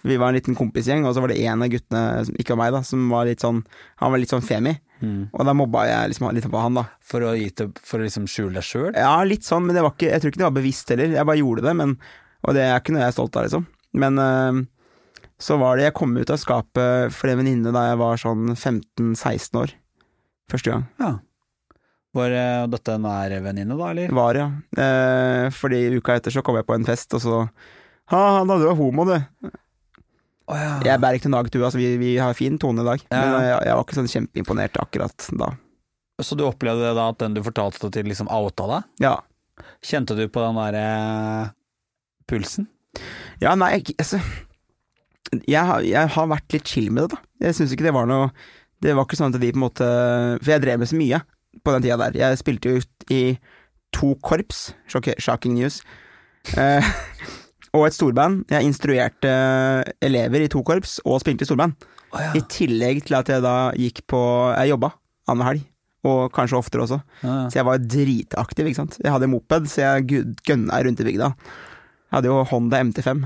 [0.04, 2.04] Vi var en liten kompisgjeng, og så var det en av guttene,
[2.42, 3.62] ikke av meg, da, som var litt sånn
[4.02, 4.74] Han var litt sånn femi.
[5.02, 6.84] Og da mobba jeg liksom litt på han, da.
[7.02, 8.92] For å, gi til, for å liksom skjule deg sjøl?
[8.92, 11.16] Ja, litt sånn, men det var ikke, jeg tror ikke det var bevisst heller.
[11.16, 11.96] Jeg bare gjorde det, men,
[12.44, 13.66] og det er ikke noe jeg er stolt av, liksom.
[14.02, 14.60] Men øh,
[15.42, 18.52] så var det Jeg kom ut av skapet for en venninne da jeg var sånn
[18.54, 19.72] 15-16 år.
[20.52, 20.84] Første gang.
[21.02, 21.12] Ja.
[22.12, 24.12] Var eh, dette en nær venninne, da, eller?
[24.12, 24.48] Var, ja.
[24.84, 27.40] Eh, fordi uka etter så kom jeg på en fest, og så
[28.12, 29.14] Ha, da du er homo, du.
[30.50, 30.72] Oh, ja.
[30.84, 31.58] Jeg bærer ikke til nag, du.
[31.62, 33.04] Altså, vi, vi har fin tone i dag.
[33.06, 33.20] Ja.
[33.22, 35.48] Men jeg, jeg var ikke sånn kjempeimponert akkurat da.
[36.20, 38.90] Så du opplevde da at den du fortalte til, liksom outa deg?
[39.06, 39.14] Ja.
[39.86, 40.84] Kjente du på den derre
[42.28, 42.68] pulsen?
[43.40, 44.20] Ja, nei, jeg, altså
[45.46, 47.46] jeg, har- jeg har vært litt chill med det, da.
[47.46, 48.30] Jeg syns ikke det var noe
[48.82, 49.86] Det var ikke sånn at vi på en måte
[50.42, 51.22] For jeg drev med så mye
[51.62, 52.16] på den tida der.
[52.18, 53.38] Jeg spilte jo ut i
[53.92, 55.82] to korps, shocking news,
[56.56, 56.80] eh,
[57.76, 58.46] og et storband.
[58.50, 59.28] Jeg instruerte
[60.02, 61.76] elever i to korps og spilte i storband.
[62.12, 62.32] Oh, ja.
[62.36, 64.22] I tillegg til at jeg da gikk på
[64.56, 64.90] Jeg jobba
[65.28, 65.62] annenhver helg,
[66.08, 66.98] og kanskje oftere også.
[67.22, 67.36] Ja.
[67.52, 68.96] Så jeg var dritaktiv, ikke sant.
[69.04, 71.28] Jeg hadde moped, så jeg gønna rundt i bygda.
[71.36, 73.22] Jeg hadde jo Honda MT5.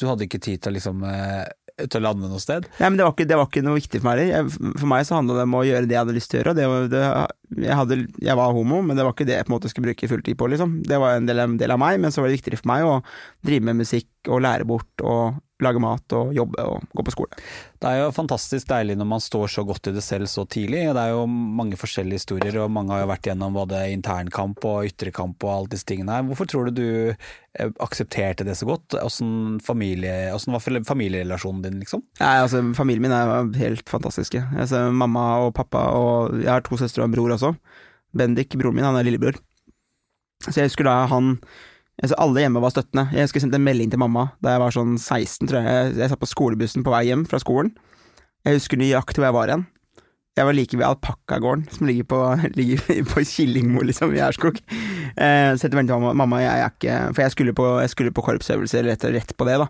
[0.00, 1.44] Du hadde ikke tid til å liksom eh,
[1.90, 2.68] til å lande noe sted?
[2.78, 4.50] Nei, men det var ikke, det var ikke noe viktig for meg heller.
[4.78, 6.54] For meg så handla det om å gjøre det jeg hadde lyst til å gjøre.
[6.60, 7.02] Det, var- det,
[7.66, 9.88] jeg, hadde, jeg var homo, men det var ikke det jeg på en måte skulle
[9.90, 10.76] bruke fulltid på, liksom.
[10.86, 12.86] Det var en del, en del av meg, men så var det viktigere for meg
[12.86, 12.94] å
[13.46, 17.38] drive med musikk og lære bort og lage mat og jobbe og gå på skole.
[17.80, 20.82] Det er jo fantastisk deilig når man står så godt i det selv så tidlig.
[20.96, 24.90] Det er jo mange forskjellige historier, og mange har jo vært gjennom både internkamp og
[24.90, 26.26] ytrekamp og alle disse tingene her.
[26.28, 28.98] Hvorfor tror du du eh, aksepterte det så godt?
[29.00, 32.02] Åssen familie, var familierelasjonen din, liksom?
[32.20, 34.42] Nei, altså, familien min er helt fantastiske.
[34.58, 37.54] Altså, mamma og pappa og Jeg har to søstre og en bror også.
[38.14, 39.38] Bendik, broren min, han er lillebror.
[40.44, 41.38] Så jeg husker da han
[42.02, 43.06] altså Alle hjemme var støttende.
[43.14, 45.70] Jeg husker jeg sendte en melding til mamma da jeg var sånn 16, tror jeg.
[45.70, 47.74] Jeg, jeg satt på skolebussen på vei hjem fra skolen.
[48.44, 49.66] Jeg husker nøyaktig hvor jeg var igjen.
[50.34, 52.20] Jeg var like ved alpakkagården som ligger på,
[52.58, 54.58] ligger på Killingmo, liksom, i Ærskog.
[55.14, 57.92] Eh, så jeg melding til mamma, mamma, jeg er ikke For jeg skulle på, jeg
[57.92, 58.24] skulle på
[58.90, 59.68] rett, rett på det, da.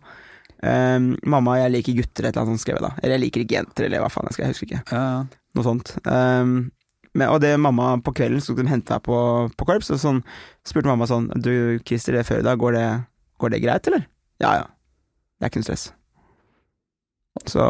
[0.65, 2.95] Eh, mamma, jeg liker gutter, et eller annet sånt skrev jeg da.
[3.03, 4.83] Eller jeg liker ikke jenter, eller hva faen jeg skal, jeg husker ikke.
[4.89, 5.05] Ja,
[5.55, 5.93] Noe sånt.
[6.09, 6.57] Um,
[7.15, 9.17] men, og det mamma på kvelden så skulle de hente meg på,
[9.55, 10.23] på korps, og sånn
[10.67, 12.87] spurte mamma sånn Du Christer, det er før i dag, går det,
[13.43, 14.07] går det greit, eller?
[14.43, 14.65] Ja ja.
[15.39, 15.89] Det er ikke noe stress.
[17.51, 17.65] Så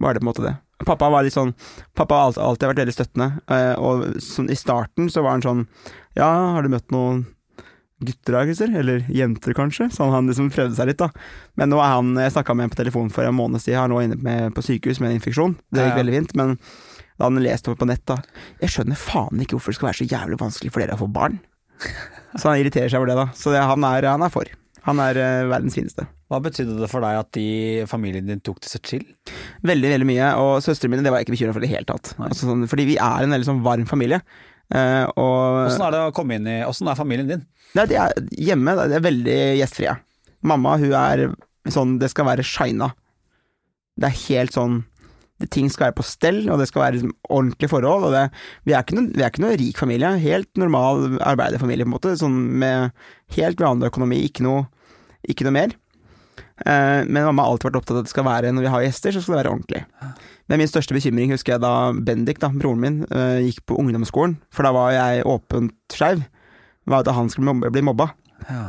[0.00, 0.54] var det på en måte det.
[0.86, 1.52] Pappa var litt sånn
[1.96, 5.66] Pappa har alltid, vært veldig støttende, eh, og sånn i starten så var han sånn
[6.16, 7.26] Ja, har du møtt noen
[8.00, 8.72] gutter da, Christer?
[8.80, 9.90] Eller jenter, kanskje?
[9.92, 11.10] Sånn han liksom prøvde seg litt, da.
[11.60, 13.92] Men nå er han Jeg snakka med ham på telefon for en måned siden, han
[13.92, 15.58] nå inne med, på sykehus med en infeksjon.
[15.68, 15.98] Det gikk Ja, ja.
[16.00, 16.56] veldig fint, men
[17.20, 18.16] da hadde han lest opp på nett, da
[18.62, 21.08] Jeg skjønner faen ikke hvorfor det skal være så jævlig vanskelig for dere å få
[21.12, 21.36] barn.
[22.38, 23.26] Så han irriterer seg over det, da.
[23.36, 24.48] Så det, han, er, han er for.
[24.86, 26.06] Han er uh, verdens fineste.
[26.30, 27.46] Hva betydde det for deg at de,
[27.90, 29.02] familien din tok det så chill?
[29.66, 30.28] Veldig, veldig mye.
[30.40, 32.12] Og søstrene mine, det var jeg ikke bekymra for i det hele tatt.
[32.22, 34.22] Altså, sånn, fordi vi er en veldig sånn varm familie.
[34.70, 37.42] Uh, og hvordan er det å komme inn i Åssen er familien din?
[37.74, 39.96] Nei, de er hjemme, de er veldig gjestfrie.
[40.46, 41.24] Mamma, hun er
[41.70, 42.92] sånn Det skal være shina.
[43.98, 44.84] Det er helt sånn
[45.48, 48.08] Ting skal være på stell, og det skal være liksom, ordentlige forhold.
[48.08, 48.24] Og det,
[48.68, 50.10] vi, er ikke noe, vi ikke noe rik familie.
[50.20, 52.16] Helt normal arbeiderfamilie, på en måte.
[52.20, 52.90] Sånn med
[53.36, 54.66] helt vanlig økonomi, ikke noe,
[55.30, 55.76] ikke noe mer.
[56.66, 58.84] Eh, men mamma har alltid vært opptatt av at det skal være når vi har
[58.84, 59.82] gjester, så skal det være ordentlig.
[60.50, 64.36] Men min største bekymring husker jeg da Bendik, da, broren min, eh, gikk på ungdomsskolen.
[64.52, 66.24] For da var jeg åpent skeiv.
[66.90, 68.10] Var at han skulle bli mobba.
[68.48, 68.64] Ja.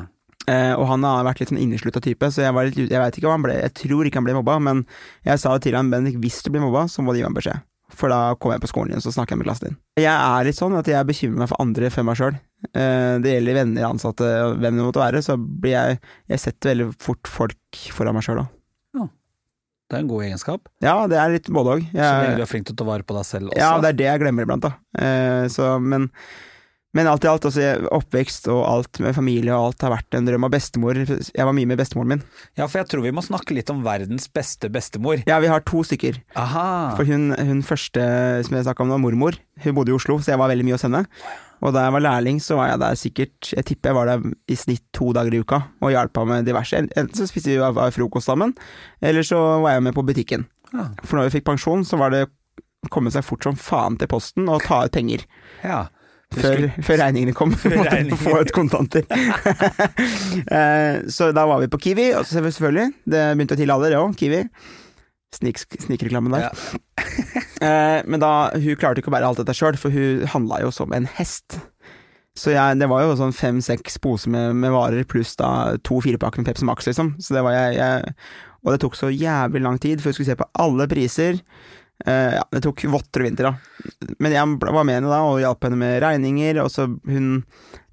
[0.52, 3.18] Eh, og han har vært litt sånn inneslutta type, så jeg, var litt, jeg vet
[3.18, 4.86] ikke om han ble Jeg tror ikke han ble mobba, men
[5.28, 7.38] jeg sa det til han Bendik, hvis du blir mobba, så må du gi meg
[7.40, 7.68] beskjed.
[7.92, 9.82] For da kommer jeg på skolen din, så snakker jeg med klassen din.
[10.00, 12.40] Jeg er litt sånn at jeg bekymrer meg for andre før meg sjøl.
[12.72, 16.90] Eh, det gjelder venner, ansatte, hvem det måtte være, så blir jeg Jeg setter veldig
[17.02, 18.58] fort folk foran meg sjøl, òg.
[19.92, 20.70] Det er en god egenskap.
[20.80, 21.82] Ja, det er litt både òg.
[21.92, 23.60] Så lenge du er flink til å ta vare på deg selv også.
[23.60, 24.72] Ja, det er det jeg glemmer iblant, da.
[24.96, 26.06] Eh, så, men,
[26.94, 30.26] men alt i alt, altså, oppvekst og alt med familie og alt har vært en
[30.28, 30.44] drøm.
[30.44, 32.24] Og bestemor Jeg var mye med bestemoren min.
[32.60, 35.22] Ja, for jeg tror vi må snakke litt om verdens beste bestemor.
[35.30, 36.20] Ja, vi har to stykker.
[36.36, 36.96] Aha.
[36.98, 38.04] For hun, hun første
[38.44, 39.38] som jeg snakka om, var mormor.
[39.64, 41.06] Hun bodde i Oslo, så jeg var veldig mye hos henne.
[41.62, 44.24] Og da jeg var lærling, så var jeg der sikkert Jeg tipper jeg var der
[44.50, 46.76] i snitt to dager i uka og hjalp henne med diverse.
[46.98, 48.56] Enten så spiste vi av- av frokost sammen,
[49.02, 50.48] eller så var jeg med på butikken.
[50.74, 50.90] Ja.
[51.06, 54.08] For når vi fikk pensjon, så var det å komme seg fort som faen til
[54.10, 55.24] posten og ta ut penger.
[55.64, 55.88] ja.
[56.32, 57.52] Før, før regningene kom.
[57.62, 58.20] Før Måtte regningene.
[58.22, 59.08] få ut kontanter.
[60.52, 62.88] Eh, så da var vi på Kiwi, og så selvfølgelig.
[63.12, 64.16] Det begynte å alder, det òg.
[64.20, 64.40] Kiwi.
[65.36, 66.48] Snik, Snikreklamen der.
[66.50, 67.42] Ja.
[67.62, 70.72] Eh, men da, hun klarte ikke å bære alt dette sjøl, for hun handla jo
[70.76, 71.60] som en hest.
[72.38, 76.42] Så jeg, det var jo sånn fem-seks poser med, med varer, pluss da to firepakker
[76.42, 77.14] med Pepsi Max, liksom.
[77.22, 78.16] Så det var jeg, jeg
[78.64, 81.42] Og det tok så jævlig lang tid for jeg skulle se på alle priser.
[82.06, 84.14] Eh, ja, det tok votter og vinter, da.
[84.20, 87.44] Men jeg var med henne da, og hjalp henne med regninger, og så hun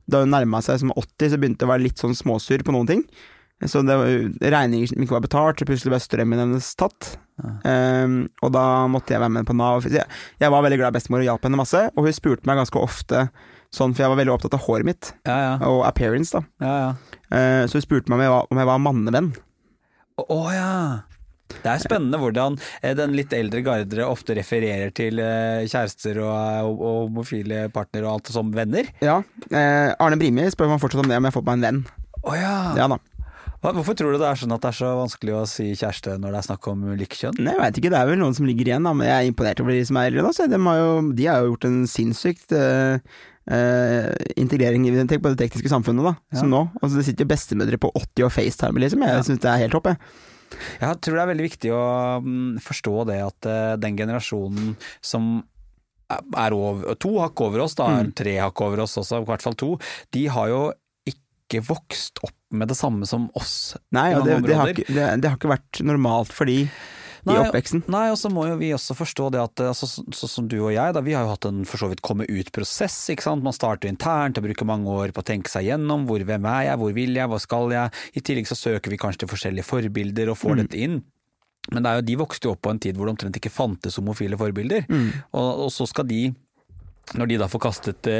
[0.09, 2.73] Da hun nærma seg som 80, så begynte det å være litt sånn småsur på
[2.73, 3.03] noen ting.
[3.69, 4.09] Så det var
[4.55, 7.19] regninger som ikke var betalt, så plutselig ble strømmen hennes tatt.
[7.39, 9.85] Um, og da måtte jeg være med på Nav.
[9.85, 10.07] Jeg,
[10.41, 12.81] jeg var veldig glad i bestemor og hjalp henne masse, og hun spurte meg ganske
[12.81, 13.27] ofte
[13.69, 15.51] Sånn, for jeg var veldig opptatt av håret mitt, Ja, ja.
[15.69, 16.41] og appearance, da.
[16.65, 17.19] ja, ja.
[17.37, 19.29] Eh, så hun spurte meg om jeg var, om jeg var mannevenn.
[20.23, 20.71] Å oh, ja.
[21.49, 26.33] Det er spennende hvordan eh, den litt eldre gardere ofte refererer til eh, kjærester og,
[26.69, 28.91] og, og homofile partnere og alt som venner.
[29.05, 29.21] Ja.
[29.51, 31.85] Eh, Arne Brimi spør meg fortsatt om det, om jeg har fått meg en venn.
[32.25, 32.75] Oh, ja.
[32.79, 33.01] Ja da.
[33.59, 36.31] Hvorfor tror du det er sånn at det er så vanskelig å si kjæreste når
[36.35, 37.41] det er snakk om likekjønn?
[37.43, 39.31] Nei, jeg veit ikke, det er vel noen som ligger igjen, da, men jeg er
[39.33, 40.31] imponert over de som er eldre.
[40.53, 43.01] De jo, de har jo gjort en sinnssykt uh,
[43.51, 44.09] eh,
[44.39, 46.39] integrering i tenk på det tekniske samfunnet, da, Ja.
[46.39, 46.69] som nå.
[46.79, 49.03] Altså, det sitter jo bestemødre på 80 og FaceTime, liksom.
[49.03, 49.27] Jeg Ja.
[49.27, 49.99] syns det er helt topp, jeg.
[50.81, 51.85] Jeg tror det er veldig viktig å
[52.25, 55.31] mm, forstå det at eh, den generasjonen som
[56.09, 58.13] er over, to hakk over oss, da, Mm.
[58.17, 59.75] tre hakk over oss også, i hvert fall to,
[60.17, 60.61] de har jo
[61.05, 63.75] ikke vokst opp med det samme som oss.
[63.93, 66.49] Nei, ja, det, det, har ikke, det, det har ikke vært normalt for
[67.25, 67.83] de i oppveksten.
[67.91, 70.57] Nei, og så må jo vi også forstå det at altså, så, så som du
[70.61, 72.97] og jeg, da, vi har jo hatt en for så vidt komme ut-prosess.
[73.15, 73.43] ikke sant?
[73.45, 76.65] Man starter internt og bruker mange år på å tenke seg gjennom hvor, hvem er
[76.71, 77.91] jeg, hvor vil jeg, hva skal jeg?
[78.15, 80.61] I tillegg så søker vi kanskje til forskjellige forbilder og får Mm.
[80.65, 80.99] dette inn.
[81.73, 83.99] Men det jo, de vokste jo opp på en tid hvor det omtrent ikke fantes
[84.01, 84.87] homofile forbilder.
[84.89, 85.09] Mm.
[85.37, 86.23] Og, og så skal de
[87.17, 88.19] når de da får kastet det,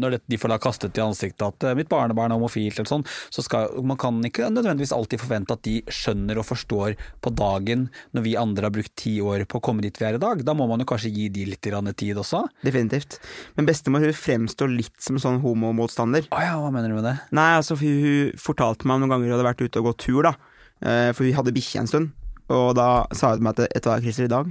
[0.00, 3.04] Når de får da kastet i ansiktet at eh, 'mitt barnebarn er homofilt', eller sånn,
[3.30, 7.88] så skal man kan ikke nødvendigvis alltid forvente at de skjønner og forstår på dagen
[8.14, 10.44] når vi andre har brukt ti år på å komme dit vi er i dag.
[10.46, 12.44] Da må man jo kanskje gi de litt tid også.
[12.64, 13.18] Definitivt.
[13.56, 16.28] Men bestemor hun fremstår litt som sånn homomotstander.
[16.32, 17.16] Å ja, hva mener du med det?
[17.34, 20.02] Nei, altså hun, hun fortalte meg om noen ganger hun hadde vært ute og gått
[20.06, 20.34] tur, da.
[20.82, 22.12] Eh, for vi hadde bikkje en stund.
[22.52, 24.50] Og da sa hun til meg at etter hva, Christer, i dag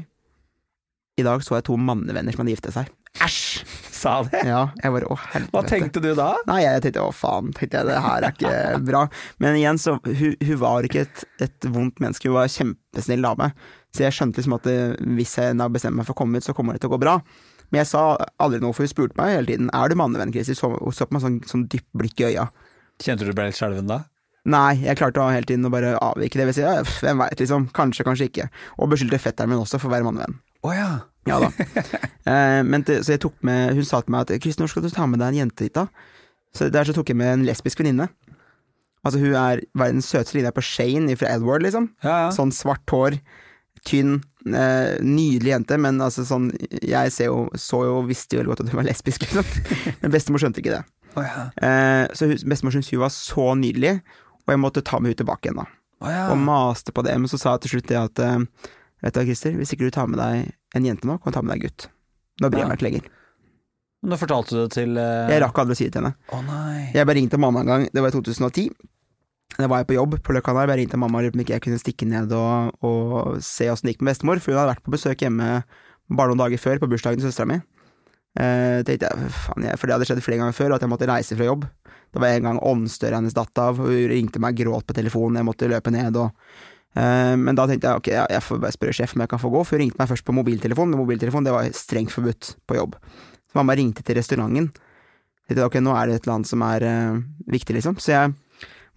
[1.20, 2.90] I dag så jeg to mannevenner som hadde giftet seg.
[3.20, 3.66] Æsj!
[4.02, 4.42] Sa det?
[4.50, 5.52] Ja, jeg bare å helvete.
[5.54, 6.32] Hva tenkte du da?
[6.50, 8.54] Nei, jeg tenkte å faen, tenkte jeg, det her er ikke
[8.90, 9.04] bra.
[9.44, 13.28] Men igjen, så hun, hun var ikke et, et vondt menneske, hun var en kjempesnill
[13.28, 13.52] dame.
[13.94, 14.78] Så jeg skjønte liksom at det,
[15.20, 17.02] hvis jeg da bestemmer meg for å komme ut, så kommer det til å gå
[17.04, 17.20] bra.
[17.72, 18.04] Men jeg sa
[18.42, 20.58] aldri noe, for hun spurte meg hele tiden er du mannevenn, Christer.
[20.58, 22.48] Så, hun så på meg sånn, sånn dypt blikk i øya.
[23.04, 24.02] Kjente du ble litt skjelven da?
[24.50, 26.48] Nei, jeg klarte å hele tiden å bare avvike det.
[26.50, 27.70] Vil si, ja, hvem veit, liksom.
[27.78, 28.50] Kanskje, kanskje ikke.
[28.82, 30.40] Og beskyldte fetteren min også for å være mannevenn.
[30.66, 30.90] Oh, ja.
[31.30, 31.50] Ja da.
[32.26, 34.90] eh, men til, så jeg tok med Hun sa til meg at Kristin, skal du
[34.90, 35.88] ta med deg en jente hit, da?
[36.56, 38.10] Så der så tok jeg med en lesbisk venninne.
[39.06, 41.88] Altså, hun er verdens søteste linje på Shane fra Edward, liksom.
[42.04, 42.32] Ja, ja.
[42.36, 43.16] Sånn svart hår,
[43.88, 46.52] tynn, eh, nydelig jente, men altså sånn
[46.84, 49.46] Jeg ser jo, så jo, visste jo veldig godt at hun var lesbisk, liksom.
[50.04, 50.84] Men bestemor skjønte ikke det.
[51.16, 51.48] Oh, ja.
[51.62, 53.96] Eh, så hun- bestemor syntes hun var så nydelig,
[54.46, 55.70] og jeg måtte ta med henne tilbake igjen, da
[56.02, 56.22] Oh, ja.
[56.34, 58.40] og maste på det, men så sa jeg til slutt det at eh,
[59.02, 61.38] Vet du hva, Christer, hvis ikke du tar med deg en jente nå, kan du
[61.38, 61.88] ta med deg en gutt.
[62.42, 62.78] Nå bryr jeg Ja.
[62.78, 63.10] ikke lenger.
[64.02, 65.30] Nå fortalte du det til uh...
[65.30, 66.16] Jeg rakk aldri å si det til henne.
[66.34, 66.88] Å nei.
[66.96, 68.72] Jeg bare ringte mamma en gang, det var i 2010.
[69.60, 71.44] Da var jeg på jobb på Løkka der, bare ringte mamma og lurte på om
[71.44, 74.62] ikke jeg kunne stikke ned og, og se åssen det gikk med bestemor, for hun
[74.62, 75.50] hadde vært på besøk hjemme
[76.12, 77.60] bare noen dager før, på bursdagen til søstera mi.
[78.40, 81.10] Uh, tenkte jeg, faen, jeg, for det hadde skjedd flere ganger før, at jeg måtte
[81.10, 81.68] reise fra jobb.
[82.12, 85.42] Det var en gang åndsdøra hennes datt av, og hun ringte meg gråt på telefonen,
[85.42, 86.32] jeg måtte løpe ned og
[86.92, 89.62] Men da tenkte jeg ok, jeg får bare spørre sjefen om jeg kan få gå,
[89.64, 92.98] for hun ringte meg først på mobiltelefon, men mobiltelefon det var strengt forbudt på jobb.
[93.52, 94.70] Så mamma ringte til restauranten.
[94.72, 97.18] Jeg tenkte ok, nå er det et eller annet som er uh,
[97.52, 97.98] viktig, liksom.
[98.00, 98.32] Så jeg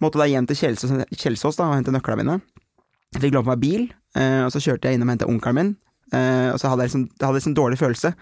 [0.03, 2.37] måtte da hjem til Kjelsås, Kjelsås da, og hente nøklene mine.
[3.15, 5.73] Jeg fikk låne meg bil, uh, og så kjørte jeg inn og hentet onkelen min.
[6.13, 8.13] Uh, og så hadde jeg liksom, Det hadde liksom dårlig følelse.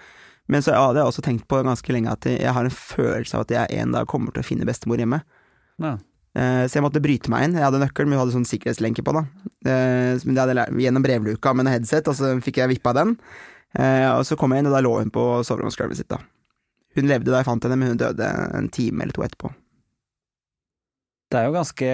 [0.49, 3.45] Men så hadde jeg også tenkt på ganske lenge at jeg har en følelse av
[3.45, 5.21] at jeg en dag kommer til å finne bestemor hjemme.
[5.83, 5.93] Ja.
[6.33, 7.57] Eh, så jeg måtte bryte meg inn.
[7.59, 9.25] Jeg hadde nøkkel, men hun hadde sånn sikkerhetslenke på, da.
[9.69, 13.15] Eh, men det hadde gjennom brevluka med en headset, og så fikk jeg vippa den.
[13.77, 16.21] Eh, og så kom jeg inn, og da lå hun på soveromsgulvet sitt, da.
[16.97, 19.53] Hun levde da jeg fant henne, men hun døde en time eller to etterpå.
[21.29, 21.93] Det er jo ganske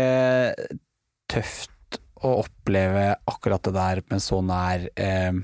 [1.31, 5.37] tøft å oppleve akkurat det der med så nær eh,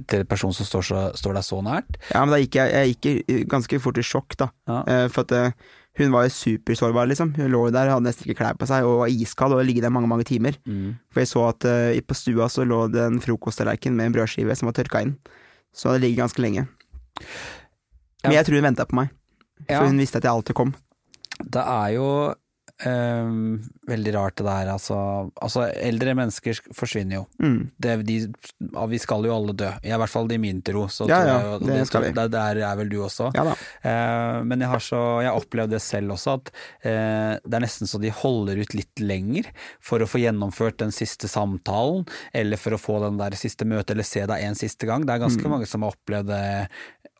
[0.00, 2.00] til en person som står, så, står deg så nært.
[2.08, 4.48] Ja, men da gikk jeg, jeg gikk ganske fort i sjokk, da.
[4.68, 4.80] Ja.
[5.12, 5.52] For at
[5.98, 7.32] hun var jo supersårbar, liksom.
[7.36, 9.90] Hun lå der, hadde nesten ikke klær på seg, og var iskald, og ligget der
[9.90, 10.54] mange, mange timer.
[10.66, 10.94] Mm.
[11.12, 14.54] For jeg så at uh, på stua så lå det en frokosttallerken med en brødskive
[14.56, 15.16] som var tørka inn.
[15.74, 16.68] Så det ligget ganske lenge.
[18.22, 18.38] Men Ja.
[18.40, 19.10] jeg tror hun venta på meg,
[19.66, 19.86] for Ja.
[19.86, 20.74] hun visste at jeg alltid kom.
[21.40, 22.34] Det er jo
[22.86, 24.96] ehm, veldig rart det der, altså.
[25.42, 27.24] Altså, eldre mennesker forsvinner jo.
[27.42, 27.70] Mm.
[27.80, 28.16] Det, de,
[28.90, 29.70] vi skal jo alle dø.
[29.84, 30.86] I hvert fall i min tro.
[30.92, 32.12] Så Ja, ja, jo- det skal vi.
[32.16, 33.30] Det, der er vel du også.
[33.34, 33.54] Ja da.
[33.82, 36.52] Eh, men jeg har så, jeg opplevd det selv også, at
[36.84, 40.90] uh, det er nesten så de holder ut litt lenger for å få gjennomført den
[40.94, 44.86] siste samtalen, eller for å få den der siste møtet, eller se deg en siste
[44.88, 45.04] gang.
[45.06, 45.50] Det er ganske Mm.
[45.50, 46.68] mange som har opplevd det,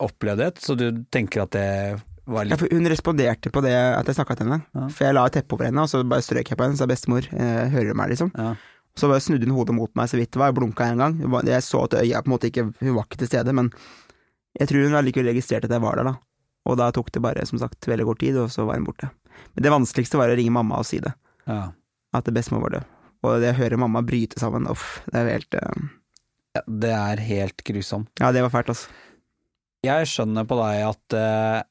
[0.01, 2.01] opplevd det, så du tenker at det
[2.33, 4.61] var Ja, for hun responderte på det at jeg snakka til henne.
[4.75, 4.89] Ja.
[4.89, 6.85] For jeg la et teppe over henne, og så bare strøk jeg på henne Så
[6.85, 8.31] sa bestemor, eh, hører du meg, liksom?
[8.37, 8.55] ja.
[8.99, 11.13] Så bare snudde hun hodet mot meg så vidt det var, jeg blunka en gang.
[11.47, 13.69] Jeg så at øya på en måte ikke Hun var ikke til stede, men
[14.59, 16.15] jeg tror hun allikevel registrerte at jeg var der, da.
[16.67, 19.09] Og da tok det bare, som sagt, veldig kort tid, og så var hun borte.
[19.55, 21.15] Men det vanskeligste var å ringe mamma og si det,
[21.47, 21.71] Ja.
[22.13, 22.85] at bestemor var død.
[23.23, 25.87] Og det å høre mamma bryte sammen, uff, det er helt eh,
[26.57, 28.11] Ja, Det er helt grusomt.
[28.19, 28.89] Ja, det var fælt, altså.
[29.87, 31.63] Jeg skjønner på deg at eh,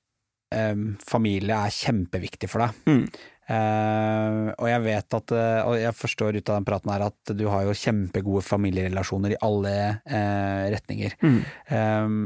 [0.56, 2.80] em, familie er kjempeviktig for deg.
[2.90, 3.04] Mm.
[3.50, 7.32] Uh, og jeg vet at eh, Og jeg forstår ut av den praten her at
[7.34, 9.74] du har jo kjempegode familierelasjoner i alle
[10.06, 11.16] uh, retninger.
[11.26, 11.40] Mm.
[11.74, 12.20] Em,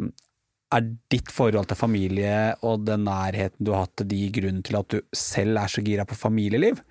[0.73, 2.36] er ditt forhold til familie
[2.67, 5.86] og den nærheten du har hatt til de grunnen til at du selv er så
[5.86, 6.81] gira på familieliv?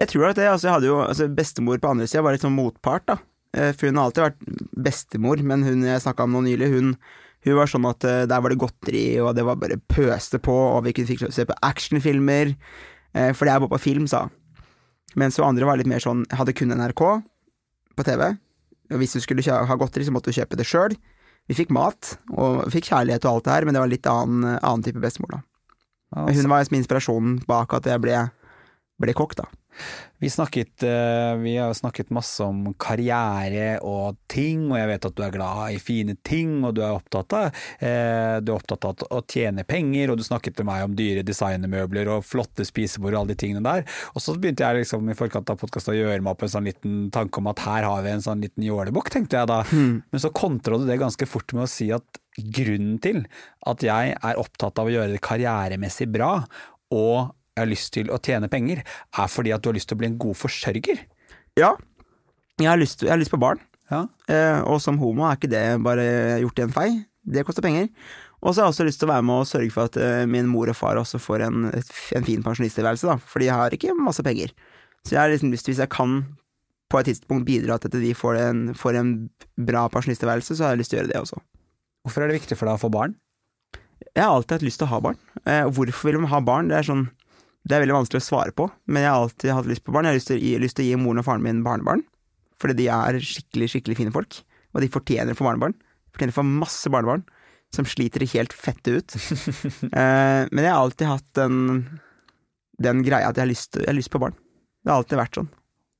[0.00, 2.42] Jeg tror at det, altså jeg hadde jo, altså Bestemor på andre sida var litt
[2.42, 3.18] sånn motpart, da.
[3.52, 6.94] For hun har alltid vært bestemor, men hun jeg snakka om nå nylig, hun,
[7.42, 10.54] hun var sånn at uh, der var det godteri, og det var bare pøste på,
[10.76, 12.54] og vi kunne fikk se på actionfilmer.
[13.16, 14.28] uh, For det er bare på film, sa.
[15.18, 17.02] Mens hun andre var litt mer sånn, hadde kun NRK
[17.98, 18.28] på TV.
[18.92, 20.94] Og hvis du skulle ha godteri, så måtte du kjøpe det sjøl.
[21.50, 24.58] Vi fikk mat, og fikk kjærlighet og alt det her, men det var litt annen,
[24.60, 25.42] annen type bestemor, da.
[26.12, 26.42] Altså.
[26.44, 28.18] hun var liksom inspirasjonen bak at jeg ble,
[29.00, 29.46] ble kokk, da.
[30.22, 35.16] Vi snakket, eh, vi har snakket masse om karriere og ting, og jeg vet at
[35.18, 38.86] du er glad i fine ting, og du er opptatt av, eh, du er opptatt
[38.86, 43.16] av å tjene penger, og du snakket til meg om dyre designermøbler og flotte spisebord
[43.16, 43.82] og alle de tingene der.
[44.14, 46.70] Og så begynte jeg liksom i forkant av podkasten å gjøre meg opp en sånn
[46.70, 49.62] liten tanke om at her har vi en sånn liten jålebukk, tenkte jeg da.
[50.12, 53.24] Men så kontra du det ganske fort med å si at grunnen til
[53.66, 56.44] at jeg er opptatt av å gjøre det karrieremessig bra,
[56.92, 59.98] og jeg har lyst til å tjene penger, er fordi at du har lyst til
[59.98, 61.04] å bli en god forsørger.
[61.60, 61.74] Ja,
[62.60, 63.60] jeg har lyst, jeg har lyst på barn.
[63.92, 64.06] Ja.
[64.30, 66.04] Eh, og som homo er ikke det bare
[66.40, 66.90] gjort i en fei.
[67.22, 67.90] Det koster penger.
[68.42, 70.24] Og så har jeg også lyst til å være med og sørge for at eh,
[70.30, 73.18] min mor og far også får en, et, en fin pensjonisttilværelse, da.
[73.20, 74.54] For de har ikke masse penger.
[75.04, 76.22] Så jeg har liksom lyst, hvis jeg kan
[76.92, 79.12] på et tidspunkt bidra til at de får en, får en
[79.68, 81.40] bra pensjonisttilværelse, så har jeg lyst til å gjøre det også.
[82.02, 83.14] Hvorfor er det viktig for deg å få barn?
[84.12, 85.20] Jeg har alltid hatt lyst til å ha barn.
[85.46, 86.68] Eh, hvorfor vil man ha barn?
[86.72, 87.06] Det er sånn
[87.62, 90.08] Det er veldig vanskelig å svare på, men jeg har alltid hatt lyst på barn.
[90.08, 92.02] Jeg har lyst til, å gi- lyst til å gi moren og faren min barnebarn,
[92.62, 94.40] fordi de er skikkelig, skikkelig fine folk.
[94.74, 95.76] Og de fortjener å få barnebarn.
[95.76, 97.22] De fortjener å få masse barnebarn
[97.72, 99.14] som sliter helt fette ut.
[100.00, 101.60] eh, men jeg har alltid hatt den,
[102.82, 104.34] den greia at jeg har, lyst, jeg har lyst på barn.
[104.82, 105.50] Det har alltid vært sånn.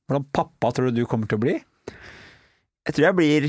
[0.09, 1.55] Hvordan pappa tror du du kommer til å bli?
[2.83, 3.45] Jeg tror jeg blir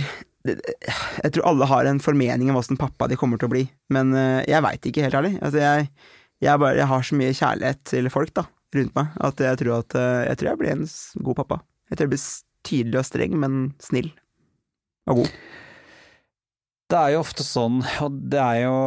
[0.47, 4.13] Jeg tror alle har en formening om åssen pappa de kommer til å bli, men
[4.15, 5.33] eh, jeg veit ikke, helt ærlig.
[5.43, 5.89] Altså, jeg,
[6.43, 9.79] jeg, bare, jeg har så mye kjærlighet til folk da, rundt meg, at jeg tror
[9.79, 10.87] at eh, Jeg tror jeg blir en
[11.29, 11.61] god pappa.
[11.91, 12.25] Jeg tror jeg blir
[12.65, 14.11] tydelig og streng, men snill.
[15.11, 15.35] Og god.
[16.91, 18.79] Det er jo ofte sånn, og det er jo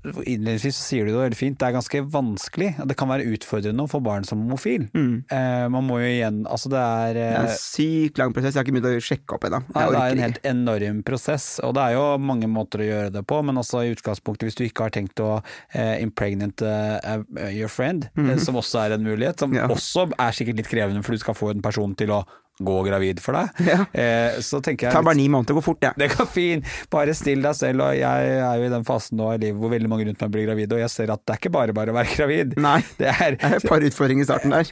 [0.00, 2.70] Innledningsvis sier du det veldig fint, det er ganske vanskelig.
[2.88, 4.86] Det kan være utfordrende å få barn som homofil.
[4.96, 5.26] Mm.
[5.28, 8.54] Eh, man må jo igjen Altså, det er Det er eh, en sykt lang prosess,
[8.54, 9.62] jeg har ikke begynt å sjekke opp ennå.
[9.68, 13.24] Det er en helt enorm prosess, og det er jo mange måter å gjøre det
[13.28, 17.20] på, men også i utgangspunktet hvis du ikke har tenkt å eh, impregnate uh,
[17.52, 19.52] your friend, eh, som også er en mulighet, som.
[19.56, 19.68] Ja.
[19.68, 22.24] også er sikkert litt krevende for du skal få en person til å
[22.60, 23.78] gå gravid for deg, Ja.
[23.96, 25.92] eh, så tenker Det tar bare ni måneder, går fort, ja.
[25.96, 29.30] det går fint, bare still deg selv, og jeg er jo i den fasen nå
[29.34, 31.40] i livet hvor veldig mange rundt meg blir gravide, og jeg ser at det er
[31.42, 32.54] ikke bare bare å være gravid.
[32.60, 34.70] Nei, Det er, det er et par utfordringer i starten der.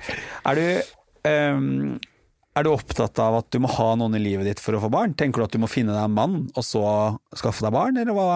[0.53, 0.67] er du
[1.33, 1.99] ehm,
[2.59, 4.91] er du opptatt av at du må ha noen i livet ditt for å få
[4.93, 5.15] barn?
[5.19, 6.85] Tenker du at du må finne deg en mann, og så
[7.39, 8.29] skaffe deg barn, eller hva?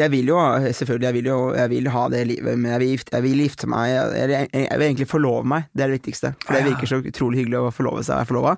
[0.00, 2.94] Jeg vil jo, selvfølgelig, jeg vil jo jeg vil ha det livet, men jeg vil,
[2.94, 6.00] gifte, jeg vil gifte meg, jeg, jeg, jeg vil egentlig forlove meg, det er det
[6.00, 6.34] viktigste.
[6.44, 8.56] For det virker så utrolig hyggelig å forlove seg og være forlova.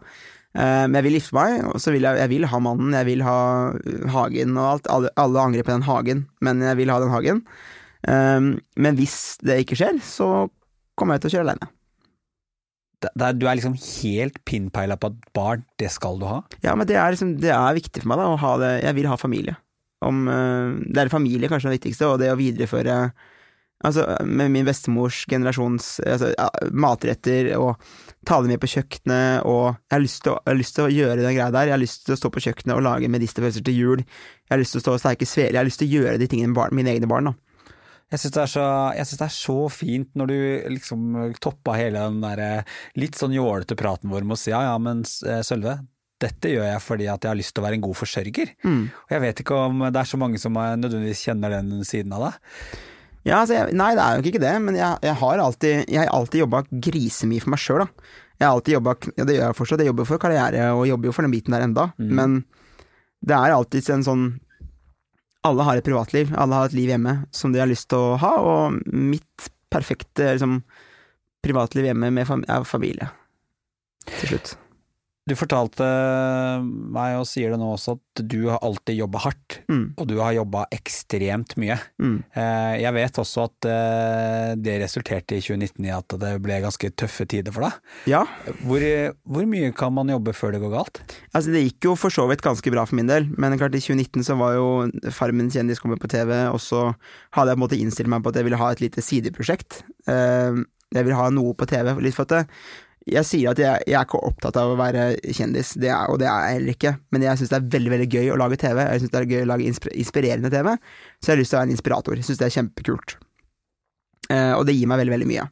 [0.56, 3.10] Eh, men jeg vil gifte meg, og så vil jeg, jeg vil ha mannen, jeg
[3.10, 3.38] vil ha
[3.76, 4.92] uh, hagen og alt.
[4.92, 7.42] Alle, alle angrer på den hagen, men jeg vil ha den hagen.
[8.08, 8.52] Eh,
[8.86, 10.30] men hvis det ikke skjer, så
[10.96, 11.72] kommer jeg til å kjøre aleine.
[13.04, 16.40] Det, det er, du er liksom helt pinpeila på at barn, det skal du ha?
[16.64, 18.96] Ja, men det er, liksom, det er viktig for meg, da, å ha det Jeg
[18.96, 19.56] vil ha familie.
[20.06, 23.00] Om, eh, det er familie kanskje det viktigste, og det å videreføre
[23.84, 26.30] Altså, med min bestemors generasjons altså,
[26.72, 27.76] matretter, og
[28.26, 31.20] ta det med på kjøkkenet, og jeg har, lyst til å, lyst til å gjøre
[31.20, 31.68] den greia der.
[31.68, 34.04] Jeg har lyst til å stå på kjøkkenet og lage medisterpølser til jul.
[34.46, 35.52] Jeg har lyst til å stå og steike svele.
[35.52, 37.45] Jeg har lyst til å gjøre de tingene med mine egne barn, da.
[38.12, 40.36] Jeg syns det, det er så fint når du
[40.76, 42.64] liksom toppa hele den der
[42.94, 45.80] litt sånn jålete praten vår med å si ja ja, men eh, Sølve,
[46.22, 48.52] dette gjør jeg fordi at jeg har lyst til å være en god forsørger.
[48.64, 48.84] Mm.
[48.94, 52.14] Og jeg vet ikke om det er så mange som eh, nødvendigvis kjenner den siden
[52.16, 52.38] av deg.
[53.26, 55.98] Ja, altså, jeg, nei, det er jo ikke det, men jeg, jeg har alltid Jeg
[56.04, 58.14] har alltid jobba grisemye for meg sjøl, da.
[58.38, 61.10] Jeg har alltid jobba Ja, det gjør jeg fortsatt, jeg jobber for karriere, og jobber
[61.10, 62.12] jo for den biten der enda, Mm.
[62.20, 62.36] men
[63.26, 64.24] det er alltid en sånn
[65.46, 68.18] Alle har et privatliv, alle har et liv hjemme som de har lyst til å
[68.20, 70.60] ha, og mitt perfekte liksom,
[71.46, 73.10] privatliv hjemme med fam er familie.
[74.18, 74.56] Til slutt.
[75.26, 75.82] Du fortalte
[76.62, 79.56] meg, og sier det nå også, at du har alltid jobba hardt.
[79.66, 79.80] Mm.
[79.98, 81.74] Og du har jobba ekstremt mye.
[81.98, 82.20] Mm.
[82.30, 86.92] Eh, Jeg vet også at eh, det resulterte i 2019 i at det ble ganske
[86.94, 87.80] tøffe tider for deg.
[88.12, 88.22] Ja,
[88.62, 88.86] Hvor,
[89.26, 91.02] hvor mye kan man jobbe før det går galt?
[91.34, 93.82] altså det gikk jo for så vidt ganske bra for min del, men klart i
[93.82, 94.68] 2019 så var jo
[95.12, 96.86] Farmen kjendis kommet på TV, og så
[97.34, 99.82] hadde jeg på en måte innstilt meg på at jeg ville ha et lite sideprosjekt.
[100.06, 100.62] Eh,
[100.94, 102.44] Jeg ville ha noe på TV, litt for at det,
[103.06, 106.18] jeg sier at jeg, jeg er ikke opptatt av å være kjendis, det er, og
[106.18, 108.58] det er jeg heller ikke, men jeg syns det er veldig veldig gøy å lage
[108.58, 108.80] TV.
[108.82, 110.72] Jeg syns det er gøy å lage inspirerende TV,
[111.20, 112.18] så jeg har lyst til å være en inspirator.
[112.18, 113.16] Jeg syns det er kjempekult.
[114.26, 115.44] Eh, og det gir meg veldig, veldig mye.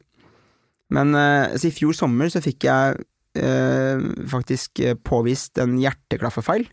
[0.95, 3.05] Men eh, så i fjor sommer så fikk jeg
[3.39, 4.03] eh,
[4.35, 6.67] faktisk påvist en hjerteklaffefeil.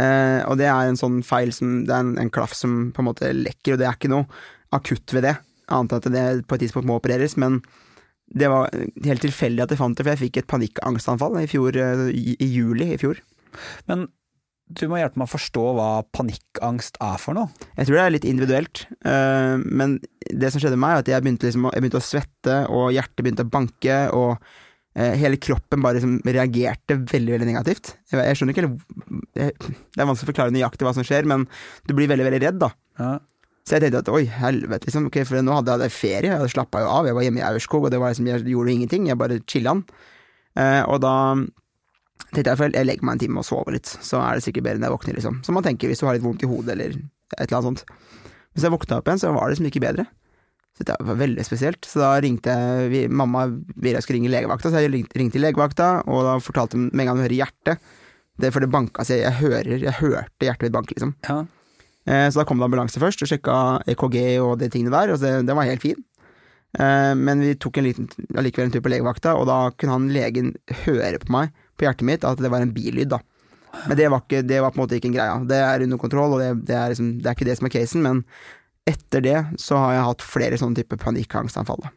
[0.00, 3.02] Eh, og det er en sånn feil som Det er en, en klaff som på
[3.02, 4.28] en måte lekker, og det er ikke noe
[4.72, 5.34] akutt ved det,
[5.72, 7.60] annet enn at det på et tidspunkt må opereres, men
[8.32, 8.72] det var
[9.04, 12.48] helt tilfeldig at jeg fant det, for jeg fikk et panikkangstanfall i fjor, eh, i,
[12.48, 13.20] juli i fjor.
[13.90, 14.06] Men
[14.72, 17.52] du må hjelpe meg å forstå hva panikkangst er for noe.
[17.76, 19.98] Jeg tror det er litt individuelt, eh, men
[20.30, 22.92] det som skjedde med meg, er at jeg begynte, liksom, jeg begynte å svette, og
[22.96, 24.32] hjertet begynte å banke, og
[24.96, 27.96] eh, hele kroppen bare liksom reagerte veldig, veldig negativt.
[28.14, 28.70] Jeg, skjønner ikke
[29.36, 31.44] Det er vanskelig å forklare nøyaktig hva som skjer, men
[31.84, 32.72] du blir veldig, veldig redd, da.
[33.02, 33.12] Ja.
[33.62, 35.06] Så jeg tenkte at oi, helvete, liksom.
[35.10, 37.86] Okay, for nå hadde jeg ferie, jeg slappa jo av, jeg var hjemme i Aurskog,
[37.86, 39.84] og det var liksom, jeg gjorde ingenting, jeg bare chilla'n.
[40.58, 41.14] Eh, og da
[42.32, 44.66] tenkte jeg for jeg legger meg en time og sover litt, så er det sikkert
[44.66, 45.38] bedre enn jeg våkner, liksom.
[45.46, 47.86] Som man tenker hvis du har litt vondt i hodet eller et eller annet sånt.
[48.52, 50.08] Hvis jeg våkna opp igjen, så var det liksom ikke bedre.
[50.76, 51.86] Så det var veldig spesielt.
[51.88, 53.46] Så da ringte jeg vi, Mamma
[53.76, 57.12] ville jeg skulle ringe legevakta, så jeg ringte, legevakta, og da fortalte hun med en
[57.12, 57.90] gang hun hører hjertet.
[58.40, 61.14] Det er for det banka, så jeg, jeg hører Jeg hørte hjertet mitt banke, liksom.
[61.28, 61.42] Ja.
[62.06, 65.20] Eh, Så da kom det ambulanse først og sjekka EKG og de tingene der, og
[65.22, 66.00] det, det var helt fin.
[66.78, 70.08] Eh, Men vi tok en liten, allikevel en tur på legevakta, og da kunne han
[70.14, 70.54] legen
[70.86, 73.20] høre på meg, på hjertet mitt, at det var en billyd, da.
[73.86, 75.38] Men det var, ikke, det var på en måte ikke en greie.
[75.48, 77.72] Det er under kontroll, og det, det, er, liksom, det er ikke det som er
[77.78, 78.24] casen, men
[78.84, 81.80] etter det så har jeg hatt flere sånne type panikkangstanfall.
[81.86, 81.92] da.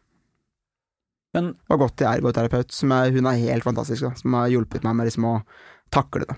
[1.36, 4.86] Men Og gått til ergoterapeut, som er, hun er helt fantastisk, da, som har hjulpet
[4.86, 5.34] meg med liksom å
[5.92, 6.36] takle det.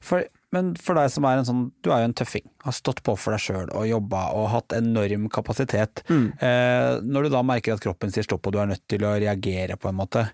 [0.00, 0.24] for,
[0.54, 2.46] men for deg som er en sånn Du er jo en tøffing.
[2.64, 6.02] Har stått på for deg sjøl og jobba og hatt enorm kapasitet.
[6.10, 6.26] Mm.
[6.42, 9.14] Eh, når du da merker at kroppen sier stopp og du er nødt til å
[9.14, 10.26] reagere på en måte,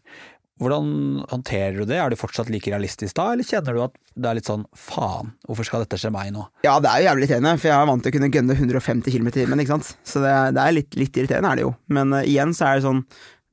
[0.57, 1.99] hvordan håndterer du det?
[2.01, 5.35] Er du fortsatt like realistisk da, eller kjenner du at det er litt sånn faen,
[5.45, 6.47] hvorfor skal dette skje meg nå?
[6.65, 9.17] Ja, det er jo jævlig irriterende, for jeg er vant til å kunne gønne 150
[9.17, 9.91] km i timen, ikke sant.
[10.09, 11.75] Så det er, det er litt, litt irriterende, er det jo.
[11.93, 13.03] Men uh, igjen så er det sånn,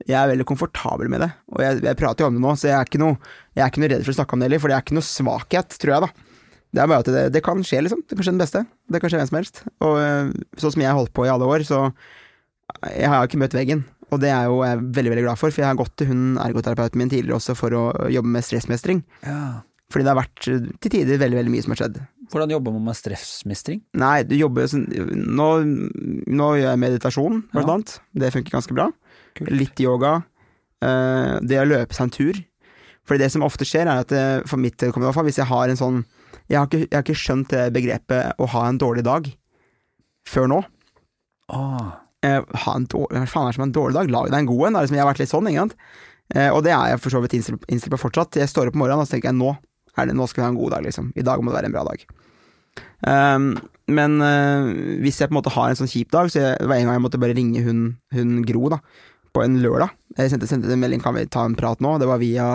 [0.08, 1.30] jeg er veldig komfortabel med det.
[1.52, 3.74] Og jeg, jeg prater jo om det nå, så jeg er, ikke noe, jeg er
[3.74, 5.76] ikke noe redd for å snakke om det heller, for det er ikke noe svakhet,
[5.84, 6.32] tror jeg, da.
[6.74, 8.00] Det er bare at det, det kan skje, liksom.
[8.08, 8.64] Det kan skje den beste.
[8.90, 9.60] Det kan skje hvem som helst.
[9.86, 11.84] Og eh, sånn som jeg har holdt på i alle år, så
[12.90, 13.84] jeg har ikke møtt veggen.
[14.12, 16.10] Og det er jo jeg er veldig veldig glad for, for jeg har gått til
[16.10, 19.00] hun ergoterapeuten min tidligere også for å jobbe med stressmestring.
[19.24, 19.62] Ja.
[19.92, 22.00] Fordi det har vært eh, til tider veldig veldig mye som har skjedd.
[22.32, 23.82] Hvordan jobber man med stressmestring?
[24.00, 24.86] Nei, du jobber sånn
[25.36, 25.48] Nå,
[26.34, 27.74] nå gjør jeg meditasjon, blant Ja.
[27.76, 27.94] annet.
[28.24, 28.88] Det funker ganske bra.
[29.38, 29.52] Kult.
[29.54, 30.16] Litt yoga.
[30.84, 32.42] eh, det å løpe seg en tur.
[33.04, 36.04] Fordi det som ofte skjer, er at for mitt vedkommende hvis jeg har en sånn
[36.50, 39.28] jeg har, ikke, jeg har ikke skjønt det begrepet å ha en dårlig dag
[40.28, 40.62] før nå.
[41.54, 41.92] Åh.
[42.24, 44.10] Eh, ha en dårlig, hva faen er det som er en dårlig dag?
[44.12, 44.80] Lag deg en god en.
[44.80, 45.78] Liksom, jeg har vært litt sånn, ikke sant.
[46.32, 48.40] Eh, og det er jeg for så vidt innstilt på fortsatt.
[48.40, 49.54] Jeg står opp om morgenen og så tenker jeg nå,
[49.94, 51.10] er det, nå skal vi ha en god dag, liksom.
[51.16, 52.06] I dag må det være en bra dag.
[53.04, 53.50] Um,
[53.92, 54.70] men uh,
[55.04, 56.88] hvis jeg på en måte har en sånn kjip dag, så jeg, det var en
[56.88, 57.82] gang jeg måtte bare ringe hun,
[58.16, 58.80] hun Gro, da,
[59.36, 59.92] på en lørdag.
[60.16, 61.96] Jeg sendte, sendte en melding, kan vi ta en prat nå?
[62.00, 62.48] Det var via,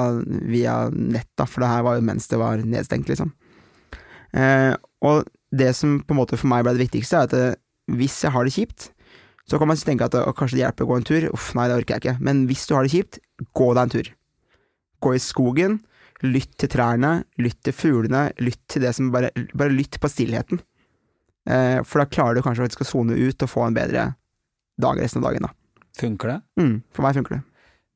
[0.49, 3.31] via nett, da, for det her var jo mens det var nedstengt, liksom.
[4.33, 4.75] Eh,
[5.05, 7.59] og det som på en måte for meg ble det viktigste, er at eh,
[7.99, 8.89] hvis jeg har det kjipt,
[9.49, 11.27] så kan man tenke at å, kanskje det hjelper å gå en tur.
[11.33, 12.17] Uff, nei, det orker jeg ikke.
[12.25, 13.21] Men hvis du har det kjipt,
[13.57, 14.11] gå deg en tur.
[15.01, 15.79] Gå i skogen,
[16.25, 20.61] lytt til trærne, lytt til fuglene, lytt til det som bare Bare lytt på stillheten.
[21.49, 24.11] Eh, for da klarer du kanskje å sone ut og få en bedre
[24.79, 25.55] dag resten av dagen, da.
[25.99, 26.39] Funker det?
[26.61, 27.43] Mm, for meg funker det.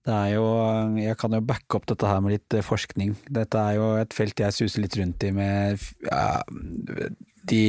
[0.04, 0.44] Det er jo,
[1.00, 3.16] jeg kan jo backe opp dette her med litt eh, forskning.
[3.32, 6.26] Dette er jo et felt jeg suser litt rundt i med ja,
[7.48, 7.64] de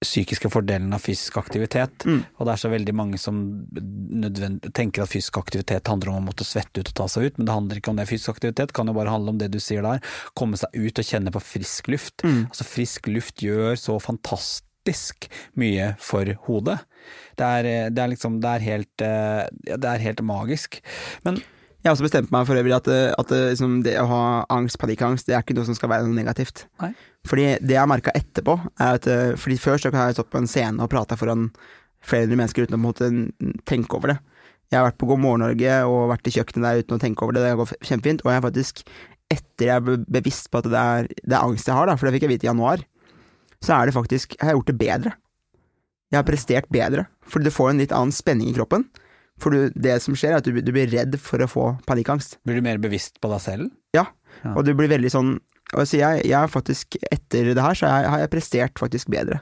[0.00, 2.06] psykiske fordelene av fysisk aktivitet.
[2.08, 2.22] Mm.
[2.38, 3.36] Og det er så veldig mange som
[4.74, 7.46] tenker at fysisk aktivitet handler om å måtte svette ut og ta seg ut, men
[7.46, 8.08] det handler ikke om det.
[8.08, 10.00] Fysisk aktivitet kan jo bare handle om det du sier der,
[10.38, 12.24] komme seg ut og kjenne på frisk luft.
[12.24, 12.48] Mm.
[12.48, 14.66] Altså frisk luft gjør så fantastisk
[15.60, 16.80] mye for hodet.
[17.38, 20.80] Det er, det er liksom, det er helt, eh, det er helt magisk.
[21.24, 21.40] Men
[21.80, 24.24] Jeg har også bestemt meg for øvrig at, eh, at eh, liksom det å ha
[24.52, 26.66] angst, panikkangst, det er ikke noe som skal være noe negativt.
[26.82, 26.90] Nei.
[27.24, 30.28] Fordi det jeg har merka etterpå, er at eh, Fordi før så har jeg stått
[30.32, 31.48] på en scene og prata foran
[32.04, 33.08] flere hundre mennesker uten å måte
[33.68, 34.18] tenke over det.
[34.70, 37.24] Jeg har vært på God morgen Norge og vært i kjøkkenet der uten å tenke
[37.24, 38.22] over det, det går kjempefint.
[38.24, 38.84] Og jeg har faktisk
[39.30, 42.06] etter jeg ble bevisst på at det er, det er angst jeg har, da, for
[42.08, 42.84] det fikk jeg vite i januar,
[43.64, 45.12] så er det faktisk Jeg har gjort det bedre.
[46.10, 48.88] Jeg har prestert bedre, fordi du får en litt annen spenning i kroppen.
[49.40, 52.38] For du, det som skjer, er at du, du blir redd for å få panikkangst.
[52.44, 53.70] Blir du mer bevisst på deg selv?
[53.96, 54.06] Ja,
[54.44, 54.52] Ja.
[54.56, 55.30] og du blir veldig sånn
[55.70, 59.06] og så jeg, jeg har faktisk, etter det her, så jeg, har jeg prestert faktisk
[59.14, 59.36] bedre.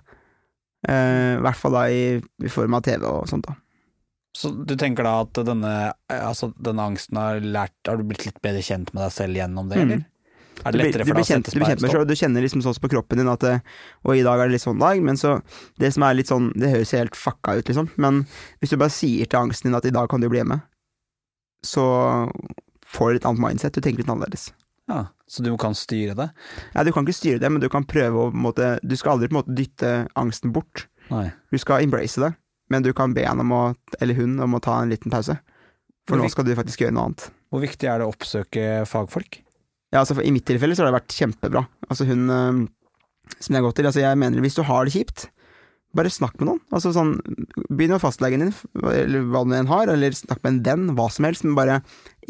[0.84, 2.02] Uh, I hvert fall da i,
[2.44, 3.54] i form av TV og sånt, da.
[4.36, 5.72] Så du tenker da at denne,
[6.12, 9.70] altså denne angsten har lært Har du blitt litt bedre kjent med deg selv gjennom
[9.72, 10.04] det, Mm.
[10.66, 13.30] Er det lettere for deg å sette og du kjenner liksom sånn på kroppen din
[13.30, 13.60] at eh,
[14.08, 15.36] Og i dag er det litt sånn dag, men så
[15.78, 18.24] Det som er litt sånn Det høres helt fucka ut, liksom, men
[18.58, 20.60] hvis du bare sier til angsten din at i dag kan du bli hjemme,
[21.66, 21.84] så
[22.88, 24.48] får du et annet mindset, du tenker litt annerledes.
[24.88, 26.28] Ja, så du kan styre det?
[26.72, 29.28] Ja, du kan ikke styre det, men du kan prøve å måte Du skal aldri
[29.28, 30.86] på en måte dytte angsten bort.
[31.12, 31.28] Nei.
[31.52, 32.32] Du skal embrace det,
[32.72, 33.62] men du kan be han om å,
[34.00, 35.36] eller hun om å ta en liten pause.
[36.08, 37.28] For nå skal du faktisk gjøre noe annet.
[37.52, 39.42] Hvor viktig er det å oppsøke fagfolk?
[39.92, 41.62] Ja, altså I mitt tilfelle så har det vært kjempebra.
[41.88, 42.66] Altså hun øh,
[43.36, 45.28] som jeg har gått til, altså jeg mener hvis du har det kjipt,
[45.96, 46.62] bare snakk med noen.
[46.74, 47.16] Altså sånn,
[47.68, 48.54] Begynn med fastlegen din,
[48.92, 51.80] eller hva du enn har, eller snakk med en venn, hva som helst, men bare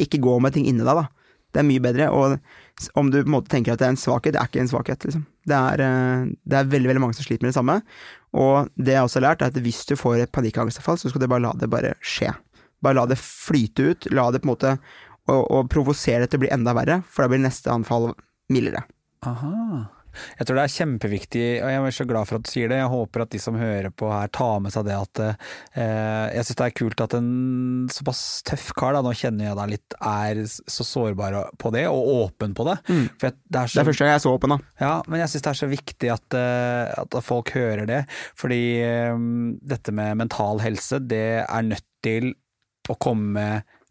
[0.00, 1.08] ikke gå med ting inni deg, da.
[1.54, 2.10] Det er mye bedre.
[2.12, 4.62] Og om du på en måte tenker at det er en svakhet, det er ikke
[4.62, 5.24] en svakhet, liksom.
[5.48, 7.80] Det er, øh, det er veldig, veldig mange som sliter med det samme.
[8.38, 11.24] Og det jeg også har lært, er at hvis du får et panikkangstavfall, så skal
[11.24, 12.30] du bare la det bare skje.
[12.84, 14.10] Bare la det flyte ut.
[14.14, 14.76] La det på en måte
[15.28, 18.12] og, og provosere det til å bli enda verre, for da blir neste anfall
[18.52, 18.84] mildere.
[19.28, 19.86] Aha.
[20.38, 22.80] Jeg tror det er kjempeviktig, og jeg er så glad for at du sier det.
[22.80, 26.46] Jeg håper at de som hører på her, tar med seg det at eh, Jeg
[26.48, 27.30] syns det er kult at en
[27.92, 32.12] såpass tøff kar, da, nå kjenner jeg deg litt, er så sårbar på det, og
[32.16, 32.78] åpen på det.
[32.88, 33.06] Mm.
[33.22, 34.74] Jeg, det er Det så er første gang jeg så åpen, da.
[34.82, 38.02] Ja, men jeg syns det er så viktig at, eh, at folk hører det.
[38.38, 38.62] Fordi
[39.14, 42.32] um, dette med mental helse, det er nødt til
[42.88, 43.48] å komme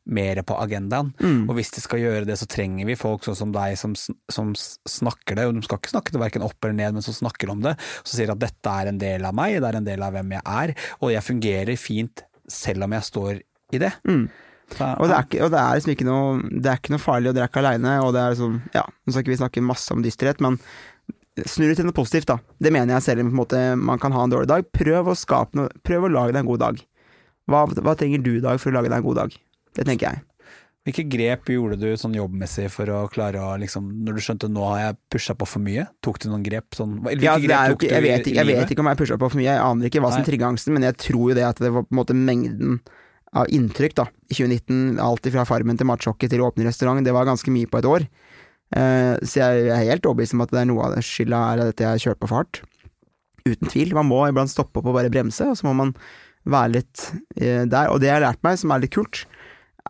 [0.08, 1.12] mer på agendaen.
[1.20, 1.46] Mm.
[1.50, 4.54] Og hvis de skal gjøre det, så trenger vi folk sånn som deg som, som
[4.58, 5.48] snakker det.
[5.50, 7.76] Og de skal ikke snakke det verken opp eller ned, men som snakker om det.
[8.04, 10.36] Så sier at dette er en del av meg, det er en del av hvem
[10.38, 10.76] jeg er.
[11.02, 13.32] Og jeg fungerer fint selv om jeg står
[13.76, 13.94] i det.
[14.08, 14.28] Mm.
[14.68, 17.00] Så, Og det er, ikke, og det er liksom ikke noe Det er ikke noe
[17.00, 19.38] farlig, og dere er ikke aleine, og det er sånn Ja, nå skal ikke vi
[19.40, 20.58] snakke masse om dysterhet, men
[21.46, 22.40] snurr det til noe positivt, da.
[22.60, 23.32] Det mener jeg selv om
[23.86, 24.68] man kan ha en dårlig dag.
[24.74, 25.18] Prøv å
[25.56, 26.82] noe Prøv å lage deg en god dag.
[27.48, 29.36] Hva, hva trenger du i dag for å lage deg en god dag?
[29.78, 30.24] Det tenker jeg.
[30.88, 34.62] Hvilke grep gjorde du sånn jobbmessig for å klare å liksom Når du skjønte nå
[34.70, 36.70] har jeg pusha på for mye, tok du noen grep?
[36.78, 38.62] Sånn, hvilke Ja, jo grep tok ikke, du jeg, i vet, ikke- jeg livet?
[38.62, 40.74] vet ikke om jeg pusha på for mye, jeg aner ikke hva som trigga angsten,
[40.78, 42.80] men jeg tror jo det at det var på en måte mengden
[43.36, 47.12] av inntrykk da, i 2019, alt fra Farmen til matsjokket til å åpne restaurant, det
[47.14, 48.08] var ganske mye på et år.
[48.72, 51.62] Uh, så jeg er helt overbevist om at det er noe av det skylda er
[51.68, 52.62] at jeg har kjørt på fart.
[53.48, 53.94] Uten tvil.
[53.96, 55.94] Man må iblant stoppe opp og bare bremse, og så må man
[56.48, 57.04] være litt
[57.44, 57.92] uh, der.
[57.92, 59.26] Og det jeg har lært meg, som er litt kult,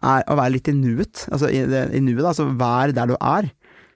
[0.01, 1.25] er å være litt i nuet.
[1.31, 2.25] Altså i, i nuet.
[2.25, 3.51] Altså vær der du er.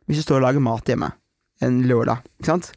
[0.10, 1.14] Hvis du står og lager mat hjemme
[1.62, 2.72] en lørdag, ikke sant.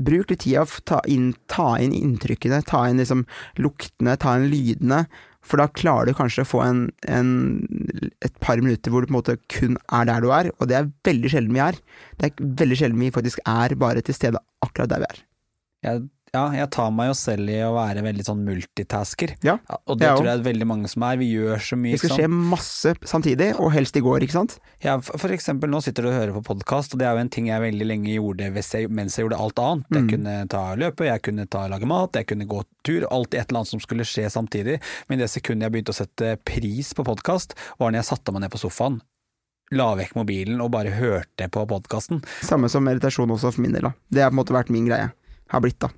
[0.00, 3.26] Bruk litt tid å ta inn, ta inn inntrykkene, ta inn liksom
[3.60, 5.02] luktene, ta inn lydene.
[5.44, 7.30] For da klarer du kanskje å få en, en,
[8.24, 10.78] et par minutter hvor du på en måte kun er der du er, og det
[10.78, 11.80] er veldig sjelden vi er.
[12.20, 15.22] Det er veldig sjelden vi faktisk er bare til stede akkurat der vi er.
[15.88, 16.02] Jeg,
[16.34, 19.32] ja, jeg tar meg jo selv i å være veldig sånn multitasker.
[19.42, 19.56] Ja,
[19.86, 21.16] og det jeg tror jeg er veldig mange som er.
[21.18, 21.96] Vi gjør så mye.
[21.96, 22.46] Det skal skje sant?
[22.52, 24.54] masse samtidig, og helst i går, ikke sant?
[24.84, 27.24] Ja, for for eksempel nå sitter du og hører på podkast, og det er jo
[27.24, 29.86] en ting jeg veldig lenge gjorde jeg, mens jeg gjorde alt annet.
[29.90, 30.10] Jeg Mm.
[30.14, 33.06] kunne ta løpe, jeg kunne ta lage mat, jeg kunne gå tur.
[33.10, 34.80] Alltid et eller annet som skulle skje samtidig.
[35.08, 38.42] Men det sekundet jeg begynte å sette pris på podkast, var når jeg satte meg
[38.42, 39.00] ned på sofaen.
[39.72, 42.24] La vekk mobilen og bare hørte på podkasten.
[42.42, 43.82] Samme som meditasjon også, for min del.
[43.82, 43.92] da.
[44.10, 45.12] Det har på en måte vært min greie.
[45.50, 45.88] Har blitt, da.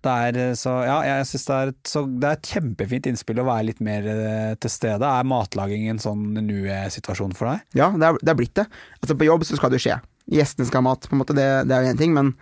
[0.00, 3.42] Det er eh, så, ja, jeg synes det er, så, det er et kjempefint innspill
[3.42, 5.04] å være litt mer eh, til stede.
[5.04, 7.66] Er matlaging en sånn nu-situasjon for deg?
[7.76, 8.64] Ja, det er, det er blitt det.
[9.02, 9.98] Altså På jobb så skal det skje.
[10.30, 12.32] Gjestene skal ha mat, på en måte, det, det er jo én ting, men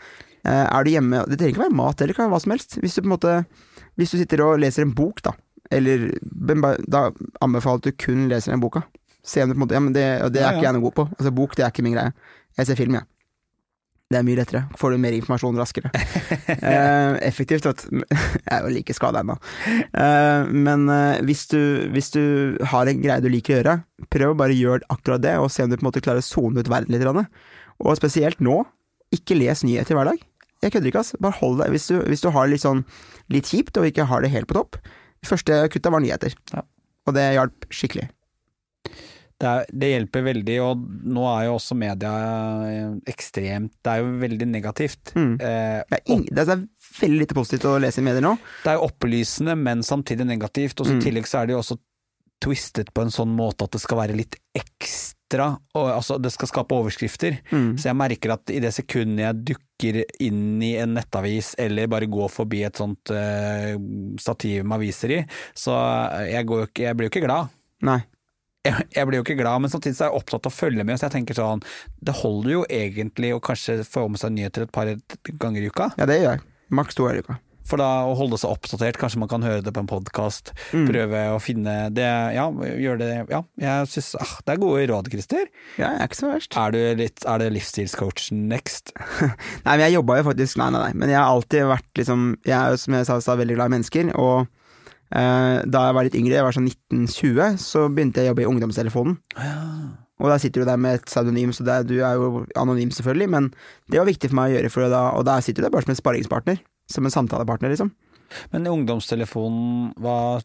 [0.45, 2.79] eh, er du hjemme Det trenger ikke være mat, eller hva som helst.
[2.83, 3.35] Hvis du på en måte
[3.99, 5.35] Hvis du sitter og leser en bok, da,
[5.75, 6.11] eller
[6.87, 7.09] Da
[7.45, 8.85] anbefaler at du kun leser den boka.
[9.27, 10.57] Se om du på en måte Ja, men det, det er Ja, ja.
[10.57, 11.09] ikke jeg noe god på.
[11.19, 12.15] Altså Bok, det er ikke min greie.
[12.59, 13.09] Jeg ser film, jeg.
[14.09, 14.63] Det er mye lettere.
[14.81, 15.91] Får du mer informasjon raskere.
[16.55, 17.99] eh, effektivt, vet du.
[18.47, 19.37] Jeg er jo like skada ennå.
[19.69, 21.61] Eh, men eh, hvis, du,
[21.93, 22.23] hvis du
[22.71, 23.75] har en greie du liker å gjøre,
[24.09, 26.29] prøv å bare gjøre akkurat det, og se om du på en måte klarer å
[26.29, 27.05] sone ut verden litt.
[27.85, 28.63] Og spesielt nå,
[29.13, 30.25] ikke les nyheter hver dag.
[30.65, 31.15] Jeg kødder ikke, ass.
[31.21, 31.77] Bare hold deg.
[31.77, 32.87] Hvis du, hvis du har det litt sånn
[33.29, 34.81] litt kjipt, og ikke har det helt på topp.
[35.29, 36.33] Første kutta var nyheter.
[36.57, 36.65] Ja.
[37.05, 38.09] Og det hjalp skikkelig.
[39.39, 40.81] Det, er, det hjelper veldig, og
[41.15, 42.13] nå er jo også media
[42.67, 45.13] eh, ekstremt Det er jo veldig negativt.
[45.15, 45.37] Mm.
[45.39, 46.65] Eh, Det er, det er
[46.99, 48.33] veldig lite positivt å lese i medier nå.
[48.65, 50.81] det er jo opplysende, men samtidig negativt.
[50.81, 51.05] Og så i Mm.
[51.07, 51.79] tillegg så er det jo også
[52.43, 56.49] twistet på en sånn måte at det skal være litt ekstra og altså, det skal
[56.49, 57.39] skape overskrifter.
[57.51, 62.07] Så jeg merker at i det sekundet jeg dukker inn i en nettavis, eller bare
[62.11, 63.75] går forbi et sånt eh,
[64.19, 65.25] stativ med aviser i,
[65.55, 65.75] så
[66.31, 67.51] jeg, går, jeg blir jo ikke glad.
[67.87, 68.01] Nei.
[68.69, 70.85] Jeg, jeg blir jo ikke glad, men samtidig så er jeg opptatt av å følge
[70.87, 71.65] med, så jeg tenker sånn
[72.05, 74.91] Det holder jo egentlig å kanskje få med seg nyheter et par
[75.41, 75.93] ganger i uka.
[76.01, 76.43] Ja, det gjør jeg.
[76.75, 77.39] Maks to ganger i uka.
[77.69, 80.87] For da å holde seg oppdatert, kanskje man kan høre det på en podkast, Mm.
[80.89, 82.07] prøve å finne det
[82.37, 85.45] Ja, gjøre det Ja, jeg syns ah, det er gode råd, Christer.
[85.77, 86.57] Ja, jeg er ikke så verst.
[86.57, 88.93] Er du litt Er det livsstilscoachen next?
[89.67, 90.93] Nei, men jeg jobba jo faktisk Nei, nei, nei.
[91.05, 93.77] Men jeg har alltid vært liksom Jeg er jo, som jeg sa, veldig glad i
[93.77, 94.15] mennesker.
[94.17, 94.49] Og
[95.11, 98.51] da jeg var litt yngre, jeg var sånn 1920, så begynte jeg å jobbe i
[98.51, 99.17] Ungdomstelefonen.
[100.19, 103.29] Og da sitter du der med et pseudonym, så er- du er jo anonym selvfølgelig,
[103.31, 103.51] men
[103.89, 105.87] det var viktig for meg å gjøre, for da, og da sitter du der bare
[105.87, 106.59] som en sparringspartner.
[106.91, 107.93] Som en samtalepartner, liksom.
[108.53, 110.43] Men i ungdomstelefonen, hva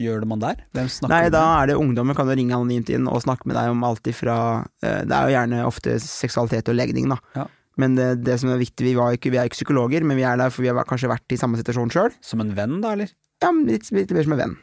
[0.00, 0.56] gjør det man der?
[0.74, 3.56] Hvem snakker Nei, da er det ungdommer kan du ringe anonymt inn og snakke med
[3.56, 7.18] deg om alt ifra eh, Det er jo gjerne ofte seksualitet og legning, da.
[7.36, 7.46] Ja.
[7.80, 10.24] Men det, det som er viktig, vi, var ikke, vi er ikke psykologer, men vi
[10.28, 12.12] er der for vi har kanskje vært i samme situasjon sjøl.
[12.20, 13.12] Som en venn, da, eller?
[13.42, 14.60] Ja, litt, litt mer som en venn.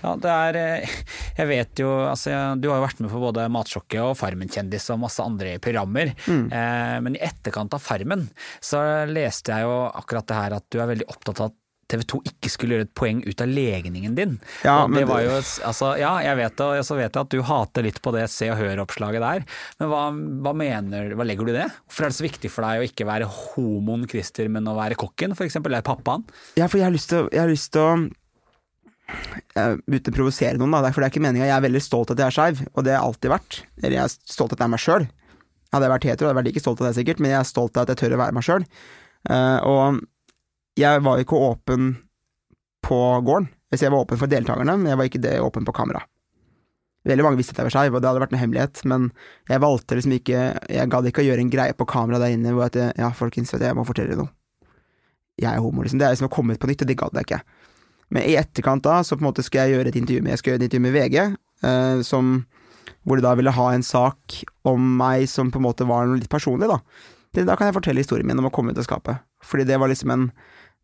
[0.00, 0.92] Ja, det er eh,
[1.36, 5.02] Jeg vet jo Altså, du har jo vært med på både Matsjokket og Farmen-kjendis og
[5.02, 6.14] masse andre programmer.
[6.48, 8.26] Eh, men i etterkant av Farmen
[8.64, 11.59] så leste jeg jo akkurat det her at du er veldig opptatt av at
[11.90, 14.36] TV 2 ikke skulle gjøre et poeng ut av legningen din.
[14.64, 17.20] Ja, og men det var jo Altså, ja, jeg vet det, og så vet jeg
[17.20, 19.44] at du hater litt på det Se og Hør-oppslaget der.
[19.80, 20.04] Men hva,
[20.46, 21.68] hva mener Hva legger du i det?
[21.86, 24.98] Hvorfor er det så viktig for deg å ikke være homoen Christer, men å være
[25.00, 25.74] kokken, eksempel?
[25.74, 26.26] Eller pappaen?
[26.58, 27.92] Ja, for jeg har lyst til Jeg har lyst til å
[29.58, 31.48] eh, Uten å provosere noen, da, for det er ikke meninga.
[31.48, 33.62] Jeg er veldig stolt av at jeg er skeiv, og det har jeg alltid vært.
[33.82, 35.10] Eller jeg er stolt av at jeg er meg sjøl.
[35.70, 37.46] Hadde jeg vært hetero, hadde jeg vært like stolt av det sikkert, men jeg er
[37.46, 38.64] stolt av at jeg tør å være meg sjøl.
[39.70, 40.00] og
[40.78, 41.92] jeg var ikke åpen
[42.84, 43.50] på gården.
[43.70, 46.02] Hvis jeg var åpen for deltakerne, men jeg var ikke det åpen på kamera.
[47.06, 49.06] Veldig mange visste jeg var skeiv, og det hadde vært en hemmelighet, men
[49.48, 52.52] jeg valgte liksom ikke Jeg gadd ikke å gjøre en greie på kamera der inne
[52.52, 54.28] hvor at jeg, ja, folkens, vet du, jeg må fortelle noe.
[55.40, 56.00] Jeg er homo, liksom.
[56.00, 57.40] Det er liksom å komme ut på nytt, og det gadd jeg ikke.
[58.12, 60.42] Men i etterkant da, så på en måte skal jeg gjøre et intervju med Jeg
[60.42, 61.16] skal gjøre et intervju med VG,
[61.70, 62.34] eh, som
[63.06, 66.20] hvor de da ville ha en sak om meg som på en måte var noe
[66.20, 66.82] litt personlig, da.
[67.38, 69.22] Da kan jeg fortelle historien min om å komme ut av skapet.
[69.44, 70.30] Fordi det var liksom en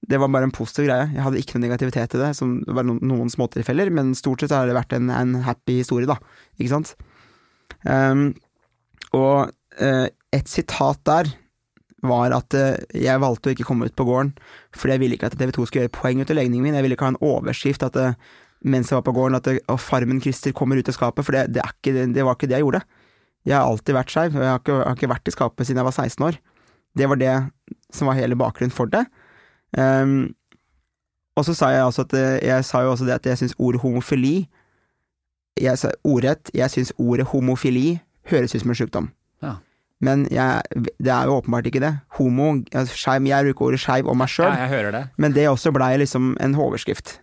[0.06, 1.08] Det var bare en positiv greie.
[1.14, 4.44] Jeg hadde ikke noe negativitet i det, som det var noen, noen småtilfeller, men stort
[4.44, 6.18] sett har det vært en, en happy historie, da.
[6.60, 6.92] Ikke sant?
[7.82, 8.28] Um,
[9.16, 9.48] og
[9.80, 11.32] uh, et sitat der
[12.04, 14.34] var at eh, jeg valgte å ikke komme ut på gården,
[14.76, 16.76] fordi jeg ville ikke at TV 2 skulle gjøre poeng ut av legningen min.
[16.76, 18.18] Jeg ville ikke ha en overskrift at eh,
[18.66, 21.46] mens jeg var på gården, at det, Farmen Christer kommer ut av skapet, for det,
[21.56, 22.82] det, ikke, det, det var ikke det jeg gjorde.
[23.46, 25.82] Jeg har alltid vært skeiv, og jeg har, ikke, har ikke vært i skapet siden
[25.82, 26.38] jeg var 16 år.
[26.96, 27.34] Det var det
[27.92, 29.04] som var hele bakgrunnen for det.
[29.76, 30.34] Um,
[31.36, 33.54] og så sa jeg også at eh, jeg sa jo også det at jeg syns
[33.58, 34.46] ordet homofili
[35.60, 37.98] Jeg sa ordrett, jeg syns ordet homofili
[38.30, 39.10] høres ut som en sykdom.
[39.42, 39.54] Ja.
[40.00, 40.62] Men jeg,
[41.00, 41.92] det er jo åpenbart ikke det.
[42.18, 45.04] Homo, altså, skeiv, jeg bruker ordet skeiv om meg sjøl, Ja, det.
[45.16, 47.20] men det også blei liksom en overskrift.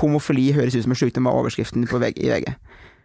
[0.00, 2.54] Homofili høres ut som en sykdom, var overskriften på VG, i VG.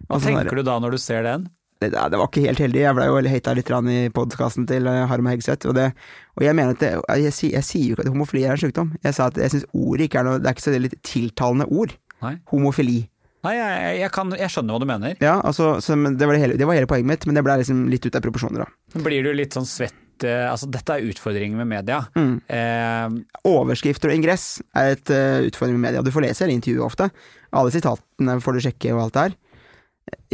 [0.08, 1.50] Hva tenker du da når du ser den?
[1.84, 2.82] Det, det var ikke helt heldig.
[2.82, 5.68] Jeg ble jo hata litt i podkasten til eh, Harm Hegseth.
[5.68, 5.90] Og, det,
[6.38, 8.64] og jeg mener at det, jeg, jeg, jeg sier jo ikke at homofili er en
[8.64, 8.94] sykdom.
[9.04, 11.68] Jeg sa at jeg syns ordet ikke er noe Det er ikke så litt tiltalende
[11.68, 11.98] ord.
[12.24, 12.38] Nei.
[12.54, 13.02] Homofili.
[13.46, 13.58] Nei,
[14.00, 15.20] jeg, kan, jeg skjønner hva du mener.
[15.22, 17.60] Ja, altså, så, det, var det, hele, det var hele poenget mitt, men det ble
[17.62, 19.04] liksom litt ut av proporsjoner, da.
[19.06, 22.02] Blir du litt sånn svett eh, Altså, dette er utfordringen med media.
[22.18, 22.40] Mm.
[22.50, 23.20] Eh,
[23.52, 26.06] Overskrifter og ingress er et uh, utfordring med media.
[26.06, 27.10] Du får lese hele intervjuet ofte.
[27.56, 29.38] Alle sitatene får du sjekke og alt det her.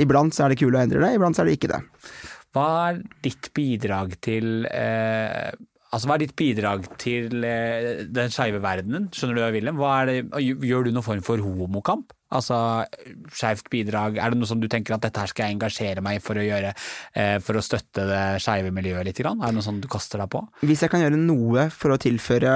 [0.02, 1.82] Iblant så er det kul å endre det, iblant så er det ikke det.
[2.56, 5.52] hva er ditt bidrag til eh,
[5.92, 9.10] Altså, hva er ditt bidrag til eh, den skeive verdenen?
[9.12, 9.72] Skjønner du hva jeg vil?
[9.76, 12.14] Hva er det, gjør du noen form for homokamp?
[12.32, 12.56] Altså,
[13.36, 16.22] skeivt bidrag, er det noe som du tenker at dette her skal jeg engasjere meg
[16.24, 16.72] for å gjøre,
[17.20, 19.20] eh, for å støtte det skeive miljøet litt?
[19.20, 19.44] Grann?
[19.44, 20.46] Er det noe sånt du kaster deg på?
[20.64, 22.54] Hvis jeg kan gjøre noe for å tilføre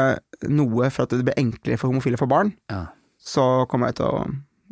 [0.55, 2.86] noe for at det blir enklere for homofile få barn, Ja.
[3.20, 4.24] så kommer jeg til å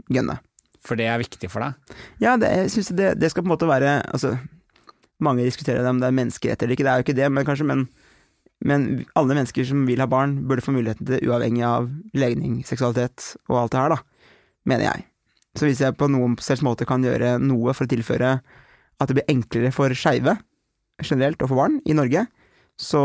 [0.07, 0.39] gønne.
[0.83, 1.95] For det er viktig for deg?
[2.23, 4.35] Ja, det, jeg synes det, det skal på en måte være Altså,
[5.23, 7.67] mange diskuterer om det er menneskerett eller ikke, det er jo ikke det, men kanskje,
[7.69, 7.85] men,
[8.67, 12.59] men alle mennesker som vil ha barn, burde få muligheten til det, uavhengig av legning,
[12.67, 14.27] seksualitet og alt det her, da,
[14.67, 15.07] mener jeg.
[15.55, 18.35] Så hvis jeg på noen selvs måte kan gjøre noe for å tilføre
[18.99, 20.35] at det blir enklere for skeive
[21.03, 22.25] generelt å få barn i Norge,
[22.79, 23.03] så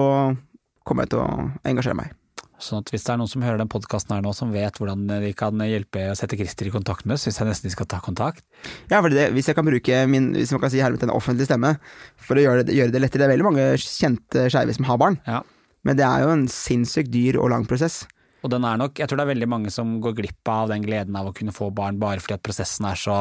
[0.89, 2.15] kommer jeg til å engasjere meg.
[2.59, 5.05] Sånn at hvis det er noen som hører den podkasten her nå som vet hvordan
[5.23, 8.01] de kan hjelpe å sette Christer i kontakt med, syns jeg nesten de skal ta
[8.03, 8.43] kontakt.
[8.91, 11.47] Ja, for det, hvis jeg kan bruke min, hvis man kan si hermet en offentlig
[11.47, 11.77] stemme,
[12.19, 14.99] for å gjøre det, gjøre det lettere Det er veldig mange kjente skeive som har
[14.99, 15.43] barn, Ja.
[15.87, 18.07] men det er jo en sinnssykt dyr og lang prosess.
[18.43, 20.83] Og den er nok, jeg tror det er veldig mange som går glipp av den
[20.83, 23.21] gleden av å kunne få barn bare fordi at prosessen er så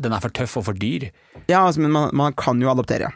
[0.00, 1.08] den er for tøff og for dyr.
[1.50, 3.10] Ja, altså, men man, man kan jo adoptere,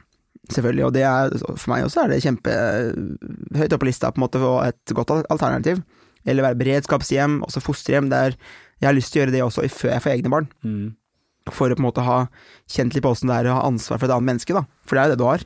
[0.51, 0.87] selvfølgelig.
[0.89, 4.43] Og det er, for meg også er det kjempehøyt oppe på lista på en måte
[4.43, 5.83] for et godt alternativ.
[6.27, 8.11] Eller være beredskapshjem, også fosterhjem.
[8.13, 8.37] Der
[8.83, 10.51] jeg har lyst til å gjøre det også før jeg får egne barn.
[10.67, 10.93] Mm.
[11.51, 12.19] For å på en måte ha
[12.71, 14.65] kjent litt på åssen det er å ha ansvar for et annet menneske, da.
[14.87, 15.45] For det er jo det du har.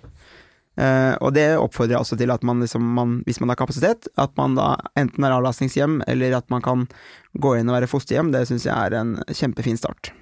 [0.76, 4.10] Uh, og det oppfordrer jeg også til at man liksom, man, hvis man har kapasitet,
[4.20, 6.84] at man da enten er avlastningshjem, eller at man kan
[7.40, 8.32] gå inn og være fosterhjem.
[8.34, 10.12] Det syns jeg er en kjempefin start.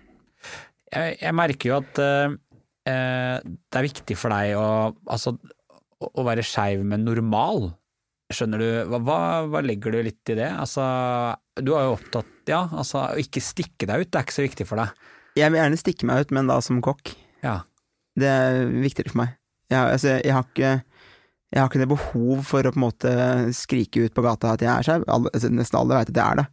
[0.94, 2.36] Jeg, jeg merker jo at eh,
[2.88, 4.66] eh, det er viktig for deg å,
[5.10, 5.34] altså,
[6.04, 7.72] å, være skeiv, men normal.
[8.34, 9.18] Skjønner du, hva,
[9.50, 10.48] hva, legger du litt i det?
[10.50, 10.84] Altså,
[11.60, 14.46] du er jo opptatt, ja, altså å ikke stikke deg ut, det er ikke så
[14.46, 15.12] viktig for deg.
[15.38, 17.14] Jeg vil gjerne stikke meg ut, men da som kokk.
[17.44, 17.60] Ja.
[18.14, 19.38] Det er viktigere for meg.
[19.72, 20.72] Jeg, altså, jeg, har ikke,
[21.50, 23.14] jeg har ikke det behov for å på en måte
[23.56, 25.06] skrike ut på gata at jeg er skeiv.
[25.10, 26.46] Altså, nesten alle vet at jeg er det,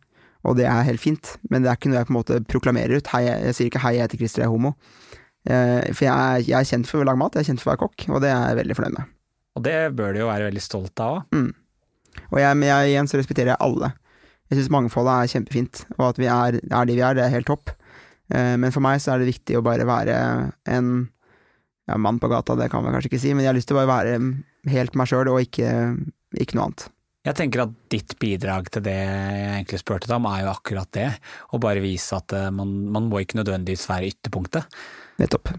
[0.48, 1.36] og det er helt fint.
[1.54, 3.14] Men det er ikke noe jeg på en måte proklamerer ut.
[3.14, 4.74] Hei, jeg, jeg sier ikke 'hei, jeg heter Christer, jeg er homo'.
[5.50, 7.72] Eh, for jeg er, jeg er kjent for å lage mat, jeg er kjent for
[7.72, 9.18] å være kokk, og det er jeg veldig fornøyd med.
[9.58, 11.50] Og det bør du jo være veldig stolt av òg.
[12.32, 13.94] Og jeg, men jeg, igjen så respekterer jeg alle.
[14.52, 17.34] Jeg syns mangfoldet er kjempefint, og at vi er, er de vi er, det er
[17.34, 17.72] helt topp.
[18.32, 20.16] Eh, men for meg så er det viktig å bare være
[20.72, 20.90] en
[21.88, 23.80] ja, mann på gata, det kan man kanskje ikke si, men jeg har lyst til
[23.80, 25.72] å bare være helt meg sjøl, og ikke,
[26.40, 26.90] ikke noe annet.
[27.22, 30.90] Jeg tenker at ditt bidrag til det jeg egentlig spurte deg om, er jo akkurat
[30.98, 31.10] det.
[31.54, 34.82] Å bare vise at eh, man, man må ikke nødvendigvis være ytterpunktet.
[35.22, 35.54] Nettopp.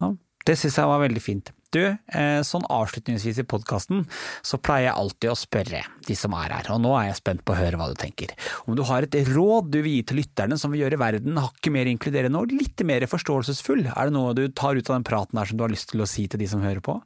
[0.00, 0.14] Ja,
[0.48, 1.52] det syns jeg var veldig fint.
[1.74, 4.06] Du, eh, sånn avslutningsvis i podkasten,
[4.40, 7.42] så pleier jeg alltid å spørre de som er her, og nå er jeg spent
[7.44, 8.32] på å høre hva du tenker.
[8.64, 11.74] Om du har et råd du vil gi til lytterne som vil gjøre verden hakket
[11.74, 15.36] mer inkluderende og litt mer forståelsesfull, er det noe du tar ut av den praten
[15.36, 16.96] her som du har lyst til å si til de som hører på?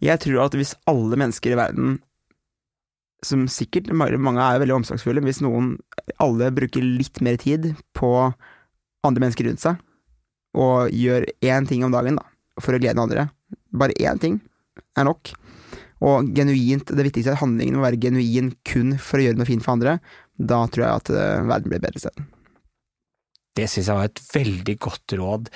[0.00, 1.98] Jeg tror at hvis alle mennesker i verden,
[3.20, 5.74] som sikkert mange er veldig omsorgsfulle, hvis noen,
[6.16, 8.32] alle bruker litt mer tid på
[9.04, 9.76] andre mennesker rundt seg,
[10.56, 12.26] og gjør én ting om dagen da,
[12.60, 13.28] for å glede andre,
[13.70, 14.40] bare én ting
[14.98, 15.32] er nok,
[16.00, 19.48] og genuint, det viktigste er at handlingen må være genuin kun for å gjøre noe
[19.48, 19.98] fint for andre,
[20.40, 22.28] da tror jeg at eh, verden blir et bedre sted.
[23.58, 25.48] Det syns jeg var et veldig godt råd,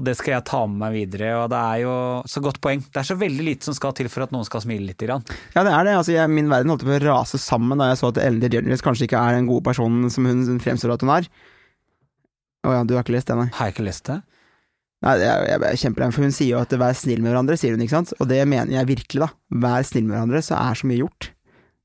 [0.00, 1.34] og det skal jeg ta med meg videre.
[1.42, 1.94] Og det er jo
[2.32, 2.80] så godt poeng.
[2.80, 4.98] Det er så veldig lite som skal til for at noen skal smile litt.
[5.02, 5.22] Grann.
[5.52, 5.94] Ja, det er det.
[6.00, 8.82] Altså, jeg, min verden holdt på å rase sammen da jeg så at Ellen DeGeneres
[8.82, 11.28] kanskje ikke er den gode personen som hun fremstår at hun er.
[12.64, 13.50] Å ja, du har ikke lest det, nei?
[13.58, 14.22] Har jeg ikke lest det?
[15.02, 17.74] Nei, jeg, jeg, jeg kjemper for hun sier jo at 'vær snill med hverandre', sier
[17.74, 18.12] hun, ikke sant?
[18.22, 19.30] Og det mener jeg virkelig, da.
[19.64, 21.32] Vær snill med hverandre, så er så mye gjort.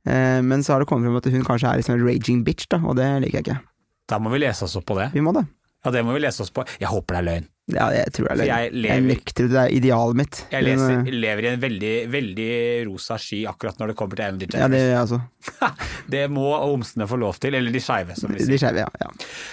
[0.08, 2.70] Eh, men så har det kommet frem at hun kanskje er liksom en raging bitch,
[2.70, 3.60] da, og det liker jeg ikke.
[4.08, 5.10] Da må vi lese oss opp på det.
[5.18, 5.48] Vi må det.
[5.84, 6.64] Ja, det må vi lese oss på.
[6.80, 7.50] Jeg håper det er løgn.
[7.68, 10.38] Ja, jeg tror jeg Jeg, lever- nekter det, er idealet mitt.
[10.54, 12.52] Jeg leser, eh, lever i en veldig, veldig
[12.88, 15.20] rosa sky akkurat når det kommer til Ellen ja, det gjør jeg også.
[16.16, 18.54] det må homsene få lov til, eller de skeive, som vi sier.
[18.54, 19.10] De skeive, ja, ja.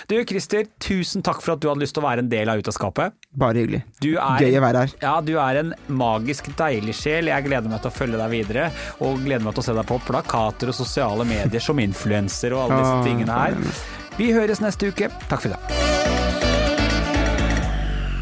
[0.06, 2.62] Du Christer, tusen takk for at du hadde lyst til å være en del av
[2.62, 3.18] Ut av skapet.
[3.34, 3.82] Bare hyggelig.
[3.98, 4.94] Du er, Gøy å være her.
[5.02, 7.32] Ja, du er en magisk deilig sjel.
[7.34, 8.70] Jeg gleder meg til å følge deg videre,
[9.02, 12.68] og gleder meg til å se deg på plakater og sosiale medier som influenser og
[12.68, 13.58] alle disse tingene her.
[14.14, 15.10] Vi høres neste uke.
[15.26, 16.43] Takk for i dag.